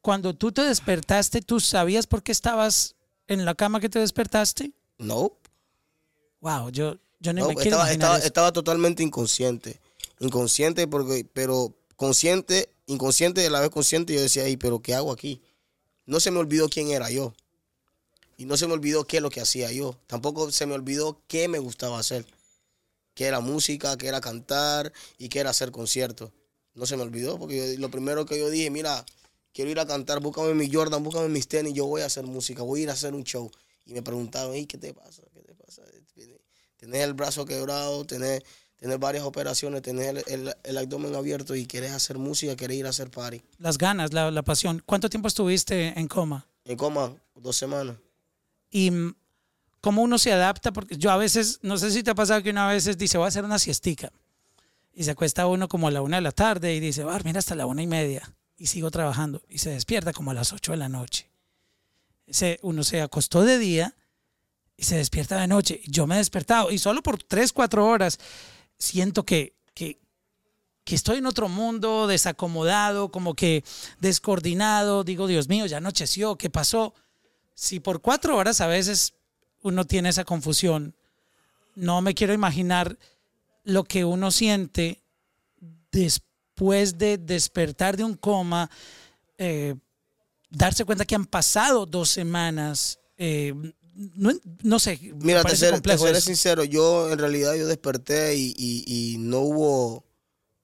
cuando 0.00 0.34
tú 0.34 0.52
te 0.52 0.62
despertaste, 0.62 1.42
¿tú 1.42 1.58
sabías 1.60 2.06
por 2.06 2.22
qué 2.22 2.32
estabas 2.32 2.94
en 3.26 3.44
la 3.44 3.54
cama 3.54 3.80
que 3.80 3.88
te 3.88 3.98
despertaste? 3.98 4.72
No, 4.98 5.32
Wow, 6.40 6.70
yo, 6.70 6.96
yo 7.20 7.32
no, 7.32 7.40
no, 7.42 7.48
me 7.48 7.54
quiero 7.56 7.76
estaba, 7.76 7.92
estaba, 7.92 8.18
estaba 8.18 8.52
totalmente 8.52 9.02
inconsciente, 9.02 9.80
inconsciente, 10.20 10.86
porque, 10.86 11.26
pero 11.32 11.74
consciente, 11.96 12.68
inconsciente 12.86 13.42
y 13.42 13.46
a 13.46 13.50
la 13.50 13.60
vez 13.60 13.70
consciente, 13.70 14.14
yo 14.14 14.20
decía, 14.20 14.44
"Ey, 14.44 14.56
pero 14.56 14.80
¿qué 14.80 14.94
hago 14.94 15.12
aquí? 15.12 15.42
No 16.06 16.20
se 16.20 16.30
me 16.30 16.38
olvidó 16.38 16.68
quién 16.68 16.90
era 16.90 17.10
yo. 17.10 17.34
Y 18.36 18.44
no 18.44 18.56
se 18.56 18.66
me 18.68 18.72
olvidó 18.72 19.04
qué 19.04 19.16
es 19.16 19.22
lo 19.22 19.30
que 19.30 19.40
hacía 19.40 19.72
yo. 19.72 19.96
Tampoco 20.06 20.50
se 20.52 20.64
me 20.64 20.74
olvidó 20.74 21.20
qué 21.26 21.48
me 21.48 21.58
gustaba 21.58 21.98
hacer. 21.98 22.24
Que 23.14 23.24
era 23.24 23.40
música, 23.40 23.96
que 23.98 24.06
era 24.06 24.20
cantar 24.20 24.92
y 25.18 25.28
que 25.28 25.40
era 25.40 25.50
hacer 25.50 25.72
conciertos. 25.72 26.30
No 26.74 26.86
se 26.86 26.96
me 26.96 27.02
olvidó 27.02 27.36
porque 27.38 27.74
yo- 27.74 27.80
lo 27.80 27.90
primero 27.90 28.24
que 28.26 28.38
yo 28.38 28.48
dije, 28.48 28.70
mira, 28.70 29.04
quiero 29.52 29.72
ir 29.72 29.80
a 29.80 29.86
cantar, 29.86 30.20
búscame 30.20 30.54
mi 30.54 30.70
Jordan, 30.72 31.02
búscame 31.02 31.28
mis 31.28 31.48
tenis, 31.48 31.74
yo 31.74 31.86
voy 31.86 32.02
a 32.02 32.06
hacer 32.06 32.24
música, 32.24 32.62
voy 32.62 32.80
a 32.80 32.82
ir 32.84 32.90
a 32.90 32.92
hacer 32.92 33.12
un 33.12 33.24
show. 33.24 33.50
Y 33.86 33.92
me 33.92 34.02
preguntaban, 34.02 34.54
"Ey, 34.54 34.66
¿qué 34.66 34.78
te 34.78 34.94
pasa? 34.94 35.22
¿Qué 35.34 35.40
te 35.42 35.54
pasa? 35.54 35.82
Tenés 36.78 37.02
el 37.02 37.12
brazo 37.12 37.44
quebrado, 37.44 38.04
tenés, 38.06 38.42
tener 38.76 38.98
varias 38.98 39.24
operaciones, 39.24 39.82
tener 39.82 40.24
el, 40.28 40.54
el 40.62 40.78
abdomen 40.78 41.14
abierto 41.14 41.54
y 41.54 41.66
querés 41.66 41.92
hacer 41.92 42.18
música, 42.18 42.56
querés 42.56 42.78
ir 42.78 42.86
a 42.86 42.90
hacer 42.90 43.10
party. 43.10 43.42
Las 43.58 43.76
ganas, 43.76 44.12
la, 44.12 44.30
la 44.30 44.42
pasión. 44.42 44.82
¿Cuánto 44.86 45.10
tiempo 45.10 45.28
estuviste 45.28 45.98
en 45.98 46.08
coma? 46.08 46.46
En 46.64 46.76
coma, 46.76 47.14
dos 47.34 47.56
semanas. 47.56 47.96
Y 48.70 48.92
cómo 49.80 50.02
uno 50.02 50.18
se 50.18 50.32
adapta, 50.32 50.72
porque 50.72 50.96
yo 50.96 51.10
a 51.10 51.16
veces, 51.16 51.58
no 51.62 51.78
sé 51.78 51.90
si 51.90 52.02
te 52.02 52.10
ha 52.12 52.14
pasado 52.14 52.42
que 52.42 52.50
uno 52.50 52.62
a 52.62 52.72
veces 52.72 52.96
dice, 52.96 53.18
voy 53.18 53.24
a 53.24 53.28
hacer 53.28 53.44
una 53.44 53.58
siestica. 53.58 54.12
Y 54.92 55.04
se 55.04 55.10
acuesta 55.10 55.46
uno 55.46 55.68
como 55.68 55.88
a 55.88 55.90
la 55.90 56.02
una 56.02 56.16
de 56.16 56.22
la 56.22 56.32
tarde 56.32 56.74
y 56.74 56.80
dice, 56.80 57.04
va 57.04 57.10
a 57.10 57.14
dormir 57.14 57.36
hasta 57.38 57.54
la 57.54 57.66
una 57.66 57.82
y 57.82 57.86
media. 57.86 58.32
Y 58.56 58.66
sigo 58.66 58.90
trabajando. 58.90 59.42
Y 59.48 59.58
se 59.58 59.70
despierta 59.70 60.12
como 60.12 60.30
a 60.30 60.34
las 60.34 60.52
ocho 60.52 60.72
de 60.72 60.78
la 60.78 60.88
noche. 60.88 61.28
Se, 62.28 62.58
uno 62.62 62.84
se 62.84 63.00
acostó 63.00 63.42
de 63.42 63.58
día 63.58 63.94
y 64.78 64.84
se 64.84 64.96
despierta 64.96 65.38
de 65.38 65.48
noche. 65.48 65.82
Yo 65.86 66.06
me 66.06 66.14
he 66.14 66.18
despertado 66.18 66.70
y 66.70 66.78
solo 66.78 67.02
por 67.02 67.22
tres, 67.22 67.52
cuatro 67.52 67.86
horas 67.86 68.18
siento 68.78 69.24
que, 69.24 69.54
que, 69.74 69.98
estoy 70.86 71.18
en 71.18 71.26
otro 71.26 71.50
mundo, 71.50 72.06
desacomodado, 72.06 73.10
como 73.10 73.34
que 73.34 73.62
descoordinado. 74.00 75.04
Digo, 75.04 75.26
Dios 75.26 75.48
mío, 75.48 75.66
ya 75.66 75.78
anocheció, 75.78 76.36
¿qué 76.36 76.48
pasó? 76.48 76.94
Si 77.54 77.80
por 77.80 78.00
cuatro 78.00 78.36
horas 78.36 78.62
a 78.62 78.68
veces 78.68 79.12
uno 79.62 79.84
tiene 79.84 80.08
esa 80.08 80.24
confusión, 80.24 80.94
no 81.74 82.00
me 82.00 82.14
quiero 82.14 82.32
imaginar 82.32 82.96
lo 83.64 83.84
que 83.84 84.04
uno 84.04 84.30
siente 84.30 85.02
después 85.90 86.96
de 86.96 87.18
despertar 87.18 87.96
de 87.96 88.04
un 88.04 88.14
coma, 88.14 88.70
eh, 89.36 89.74
darse 90.48 90.84
cuenta 90.84 91.04
que 91.04 91.16
han 91.16 91.26
pasado 91.26 91.84
dos 91.84 92.08
semanas. 92.08 93.00
eh, 93.18 93.52
no, 94.14 94.30
no 94.62 94.78
sé, 94.78 94.98
Mira, 95.20 95.42
te 95.42 95.56
seré, 95.56 95.80
te 95.80 95.98
seré 95.98 96.20
sincero, 96.20 96.62
yo 96.64 97.10
en 97.10 97.18
realidad 97.18 97.54
yo 97.54 97.66
desperté 97.66 98.36
y, 98.36 98.54
y- 98.56 98.84
y 99.14 99.18
no 99.18 99.40
hubo 99.40 100.04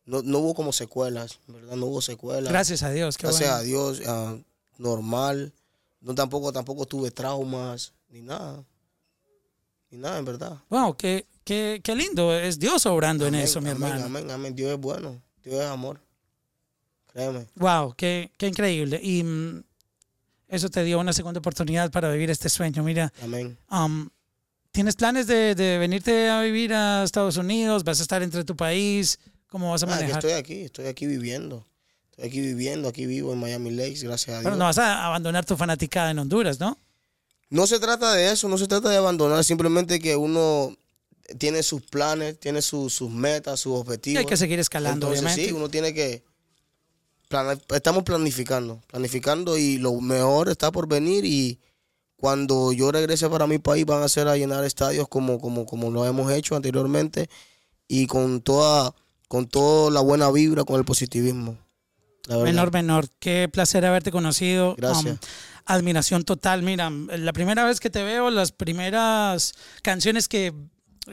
no, 0.06 0.22
no 0.22 0.38
hubo 0.38 0.54
como 0.54 0.72
secuelas, 0.72 1.40
¿verdad? 1.46 1.76
No 1.76 1.86
hubo 1.86 2.02
secuelas. 2.02 2.52
Gracias 2.52 2.82
a 2.82 2.90
Dios. 2.90 3.16
qué 3.16 3.26
Gracias 3.26 3.48
bueno. 3.48 3.56
a 3.56 3.62
Dios, 3.62 4.02
ah, 4.06 4.36
normal. 4.78 5.52
No 6.00 6.14
tampoco 6.14 6.52
tampoco 6.52 6.84
tuve 6.86 7.10
traumas 7.10 7.94
ni 8.10 8.20
nada. 8.20 8.62
Ni 9.90 9.96
nada, 9.98 10.18
en 10.18 10.24
verdad. 10.26 10.58
Wow, 10.68 10.94
qué, 10.96 11.26
qué, 11.44 11.80
qué 11.82 11.96
lindo. 11.96 12.34
Es 12.36 12.58
Dios 12.58 12.84
obrando 12.86 13.26
en 13.26 13.34
eso, 13.36 13.60
mi 13.62 13.70
amén, 13.70 13.82
hermano. 13.92 14.04
Amén, 14.04 14.30
amén. 14.30 14.54
Dios 14.54 14.72
es 14.72 14.78
bueno. 14.78 15.22
Dios 15.42 15.56
es 15.56 15.66
amor. 15.66 16.00
Créeme. 17.12 17.46
Wow, 17.54 17.94
qué, 17.96 18.30
qué 18.36 18.48
increíble. 18.48 19.00
Y 19.02 19.22
mm, 19.22 19.64
eso 20.48 20.68
te 20.68 20.84
dio 20.84 20.98
una 21.00 21.12
segunda 21.12 21.38
oportunidad 21.40 21.90
para 21.90 22.10
vivir 22.12 22.30
este 22.30 22.48
sueño. 22.48 22.82
Mira, 22.82 23.12
Amén. 23.22 23.56
um, 23.70 24.08
¿tienes 24.72 24.94
planes 24.96 25.26
de, 25.26 25.54
de 25.54 25.78
venirte 25.78 26.28
a 26.30 26.40
vivir 26.42 26.72
a 26.74 27.02
Estados 27.04 27.36
Unidos? 27.36 27.84
¿Vas 27.84 28.00
a 28.00 28.02
estar 28.02 28.22
entre 28.22 28.44
tu 28.44 28.56
país? 28.56 29.18
¿Cómo 29.48 29.70
vas 29.70 29.82
a 29.82 29.86
Ah, 29.86 29.90
manejar? 29.90 30.18
estoy 30.18 30.32
aquí, 30.32 30.60
estoy 30.62 30.86
aquí 30.86 31.06
viviendo. 31.06 31.66
Estoy 32.10 32.26
aquí 32.28 32.40
viviendo, 32.40 32.88
aquí 32.88 33.06
vivo 33.06 33.32
en 33.32 33.40
Miami 33.40 33.70
Lakes, 33.72 34.02
gracias 34.04 34.28
a 34.28 34.32
Dios. 34.40 34.44
Pero 34.44 34.56
no 34.56 34.64
vas 34.64 34.78
a 34.78 35.04
abandonar 35.06 35.44
tu 35.44 35.56
fanaticada 35.56 36.10
en 36.12 36.18
Honduras, 36.20 36.60
¿no? 36.60 36.78
No 37.50 37.66
se 37.66 37.78
trata 37.78 38.12
de 38.14 38.30
eso, 38.32 38.48
no 38.48 38.58
se 38.58 38.66
trata 38.66 38.88
de 38.88 38.96
abandonar, 38.96 39.42
simplemente 39.44 39.98
que 40.00 40.16
uno 40.16 40.76
tiene 41.38 41.62
sus 41.62 41.82
planes, 41.82 42.38
tiene 42.38 42.62
sus- 42.62 42.92
sus 42.94 43.10
metas, 43.10 43.60
sus 43.60 43.74
Y 43.74 43.76
objetivos. 43.80 44.18
hay 44.20 44.26
que 44.26 44.36
seguir 44.36 44.58
escalando, 44.60 45.06
Entonces, 45.06 45.20
obviamente. 45.24 45.46
sí, 45.48 45.52
uno 45.52 45.68
tiene 45.68 45.94
que... 45.94 46.22
estamos 47.74 48.02
planificando, 48.04 48.80
planificando 48.86 49.58
y 49.58 49.78
lo 49.78 50.00
mejor 50.00 50.48
está 50.48 50.70
por 50.72 50.88
venir 50.88 51.24
y 51.24 51.58
cuando 52.16 52.72
yo 52.72 52.90
regrese 52.90 53.28
para 53.28 53.46
mi 53.46 53.58
país 53.58 53.84
van 53.84 54.02
a 54.02 54.08
ser 54.08 54.28
a 54.28 54.36
llenar 54.36 54.64
estadios 54.64 55.08
como, 55.08 55.38
como, 55.38 55.66
como 55.66 55.90
lo 55.90 56.06
hemos 56.06 56.32
hecho 56.32 56.56
anteriormente 56.56 57.28
y 57.86 58.06
con 58.06 58.40
toda, 58.40 58.94
con 59.28 59.46
toda 59.46 59.90
la 59.90 60.00
buena 60.00 60.30
vibra, 60.30 60.64
con 60.64 60.76
el 60.76 60.84
positivismo. 60.84 61.58
Menor, 62.28 62.72
menor. 62.72 63.08
Qué 63.18 63.50
placer 63.52 63.84
haberte 63.84 64.10
conocido. 64.10 64.74
Gracias. 64.76 65.14
Um, 65.14 65.18
admiración 65.66 66.24
total. 66.24 66.62
Mira, 66.62 66.90
la 66.90 67.32
primera 67.32 67.64
vez 67.64 67.80
que 67.80 67.90
te 67.90 68.02
veo, 68.02 68.30
las 68.30 68.52
primeras 68.52 69.54
canciones 69.82 70.28
que 70.28 70.54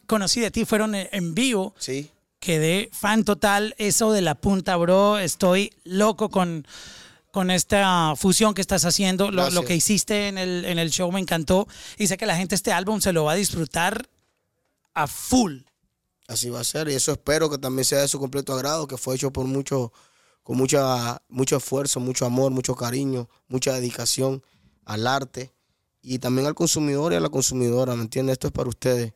conocí 0.08 0.40
de 0.40 0.52
ti 0.52 0.64
fueron 0.64 0.96
en 0.96 1.36
vivo. 1.36 1.76
Sí, 1.78 2.10
Quedé 2.42 2.90
fan 2.92 3.24
total. 3.24 3.76
Eso 3.78 4.12
de 4.12 4.22
la 4.22 4.34
punta, 4.34 4.76
bro. 4.76 5.20
Estoy 5.20 5.72
loco 5.84 6.30
con, 6.30 6.66
con 7.32 7.52
esta 7.52 8.16
fusión 8.18 8.56
que 8.56 8.62
estás 8.62 8.84
haciendo. 8.84 9.30
Lo, 9.30 9.64
que 9.64 9.76
hiciste 9.76 10.28
en 10.28 10.40
el, 10.40 10.66
en 10.66 10.80
el 10.80 10.90
show 10.90 11.12
me 11.12 11.20
encantó. 11.20 11.68
Y 12.00 12.08
sé 12.08 12.18
que 12.18 12.26
la 12.26 12.36
gente 12.36 12.56
este 12.56 12.74
álbum 12.74 13.00
se 13.00 13.14
lo 13.14 13.26
va 13.26 13.34
a 13.34 13.36
disfrutar 13.36 14.10
a 14.96 15.06
full. 15.06 15.60
así 16.28 16.50
va 16.50 16.62
a 16.62 16.64
ser 16.64 16.90
y 16.90 16.96
eso 16.96 17.12
espero 17.12 17.48
que 17.48 17.60
también 17.60 17.86
sea 17.86 18.00
de 18.00 18.08
su 18.08 18.20
completo 18.20 18.54
agrado, 18.54 18.88
que 18.88 18.98
fue 18.98 19.14
hecho 19.16 19.32
por 19.32 19.46
mucho, 19.46 19.94
con 20.42 20.58
mucha, 20.58 21.22
mucho 21.30 21.58
esfuerzo, 21.58 22.00
mucho 22.00 22.26
amor, 22.26 22.52
mucho 22.52 22.76
cariño, 22.76 23.30
mucha 23.48 23.72
dedicación 23.72 24.44
al 24.84 25.06
arte 25.06 25.54
y 26.02 26.18
también 26.18 26.48
al 26.48 26.56
consumidor 26.56 27.14
y 27.14 27.18
a 27.18 27.20
la 27.20 27.30
consumidora, 27.30 27.96
¿me 27.96 28.02
entiendes? 28.02 28.34
Esto 28.34 28.48
es 28.48 28.54
para 28.54 28.68
ustedes. 28.68 29.14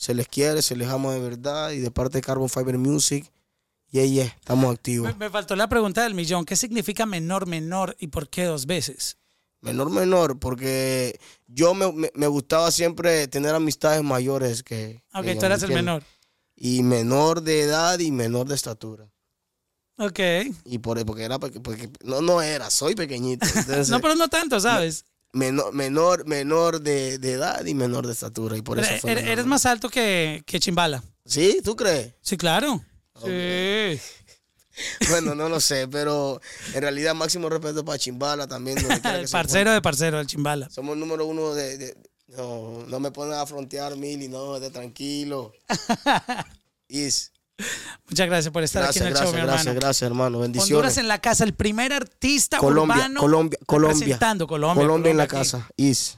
Se 0.00 0.14
les 0.14 0.26
quiere, 0.28 0.62
se 0.62 0.74
les 0.76 0.88
ama 0.88 1.12
de 1.12 1.20
verdad 1.20 1.72
y 1.72 1.78
de 1.80 1.90
parte 1.90 2.16
de 2.16 2.22
Carbon 2.22 2.48
Fiber 2.48 2.78
Music, 2.78 3.30
yeah, 3.90 4.06
yeah, 4.06 4.24
estamos 4.24 4.72
activos. 4.74 5.12
Me, 5.12 5.26
me 5.26 5.30
faltó 5.30 5.54
la 5.56 5.68
pregunta 5.68 6.02
del 6.02 6.14
millón. 6.14 6.46
¿Qué 6.46 6.56
significa 6.56 7.04
menor, 7.04 7.46
menor 7.46 7.94
y 8.00 8.06
por 8.06 8.30
qué 8.30 8.44
dos 8.44 8.64
veces? 8.64 9.18
Menor, 9.60 9.90
menor, 9.90 10.38
porque 10.38 11.20
yo 11.48 11.74
me, 11.74 11.92
me- 11.92 12.10
me 12.14 12.26
gustaba 12.28 12.70
siempre 12.70 13.28
tener 13.28 13.54
amistades 13.54 14.02
mayores 14.02 14.62
que... 14.62 15.02
Ok, 15.12 15.22
que 15.22 15.34
tú 15.36 15.44
eras 15.44 15.60
¿me 15.60 15.66
el 15.68 15.74
menor. 15.74 16.02
Y 16.56 16.82
menor 16.82 17.42
de 17.42 17.60
edad 17.60 17.98
y 17.98 18.10
menor 18.10 18.48
de 18.48 18.54
estatura. 18.54 19.12
Ok. 19.98 20.18
Y 20.64 20.78
por 20.78 21.04
porque 21.04 21.24
era 21.24 21.38
porque, 21.38 21.60
porque- 21.60 21.90
no 22.02 22.22
no 22.22 22.40
era, 22.40 22.70
soy 22.70 22.94
pequeñito. 22.94 23.44
Entonces, 23.54 23.90
No, 23.90 24.00
pero 24.00 24.14
no 24.14 24.28
tanto, 24.28 24.58
¿sabes? 24.60 25.04
Menor 25.32 25.72
menor 25.72 26.26
menor 26.26 26.80
de, 26.80 27.18
de 27.18 27.32
edad 27.32 27.64
y 27.64 27.74
menor 27.74 28.06
de 28.06 28.12
estatura 28.12 28.56
y 28.56 28.62
por 28.62 28.76
Pero 28.78 28.88
eso 28.88 29.00
fue 29.00 29.12
eres, 29.12 29.24
menor. 29.24 29.46
más 29.46 29.66
alto 29.66 29.88
que, 29.88 30.42
que 30.46 30.58
Chimbala. 30.60 31.02
¿Sí? 31.24 31.60
¿Tú 31.62 31.76
crees? 31.76 32.14
Sí, 32.20 32.36
claro. 32.36 32.84
Sí. 33.24 34.00
Bueno, 35.10 35.34
no 35.34 35.50
lo 35.50 35.60
sé, 35.60 35.88
pero 35.88 36.40
en 36.72 36.80
realidad 36.80 37.14
máximo 37.14 37.50
respeto 37.50 37.84
para 37.84 37.98
Chimbala 37.98 38.46
también. 38.46 38.78
El 38.78 39.28
parcero 39.30 39.72
de 39.72 39.82
parcero, 39.82 40.18
el 40.20 40.26
Chimbala. 40.26 40.70
Somos 40.70 40.94
el 40.94 41.00
número 41.00 41.26
uno 41.26 41.52
de, 41.52 41.76
de- 41.76 41.96
no, 42.28 42.84
no 42.86 42.98
me 43.00 43.10
ponen 43.10 43.34
a 43.34 43.44
frontear 43.44 43.96
mil 43.96 44.22
y 44.22 44.28
no, 44.28 44.58
de 44.58 44.70
tranquilo. 44.70 45.52
Is. 46.88 47.29
Muchas 48.08 48.26
gracias 48.26 48.52
por 48.52 48.62
estar 48.62 48.82
Gracias, 48.82 49.02
aquí 49.02 49.06
en 49.06 49.06
el 49.08 49.14
gracias, 49.14 49.30
show, 49.30 49.34
mi 49.40 49.46
gracias, 49.46 49.66
hermano. 49.66 49.80
gracias, 49.80 50.06
hermano. 50.06 50.38
Honduras 50.38 50.52
Bendiciones. 50.62 50.96
en 50.98 51.08
la 51.08 51.18
casa, 51.20 51.44
el 51.44 51.54
primer 51.54 51.92
artista 51.92 52.58
Colombia, 52.58 52.96
urbano 52.96 53.20
Colombia, 53.20 53.58
Colombia. 53.66 53.94
representando 53.98 54.46
Colombia. 54.46 54.82
Colombia 54.82 55.10
en 55.10 55.16
la 55.16 55.22
aquí. 55.24 55.36
casa. 55.36 55.68
Is. 55.76 56.16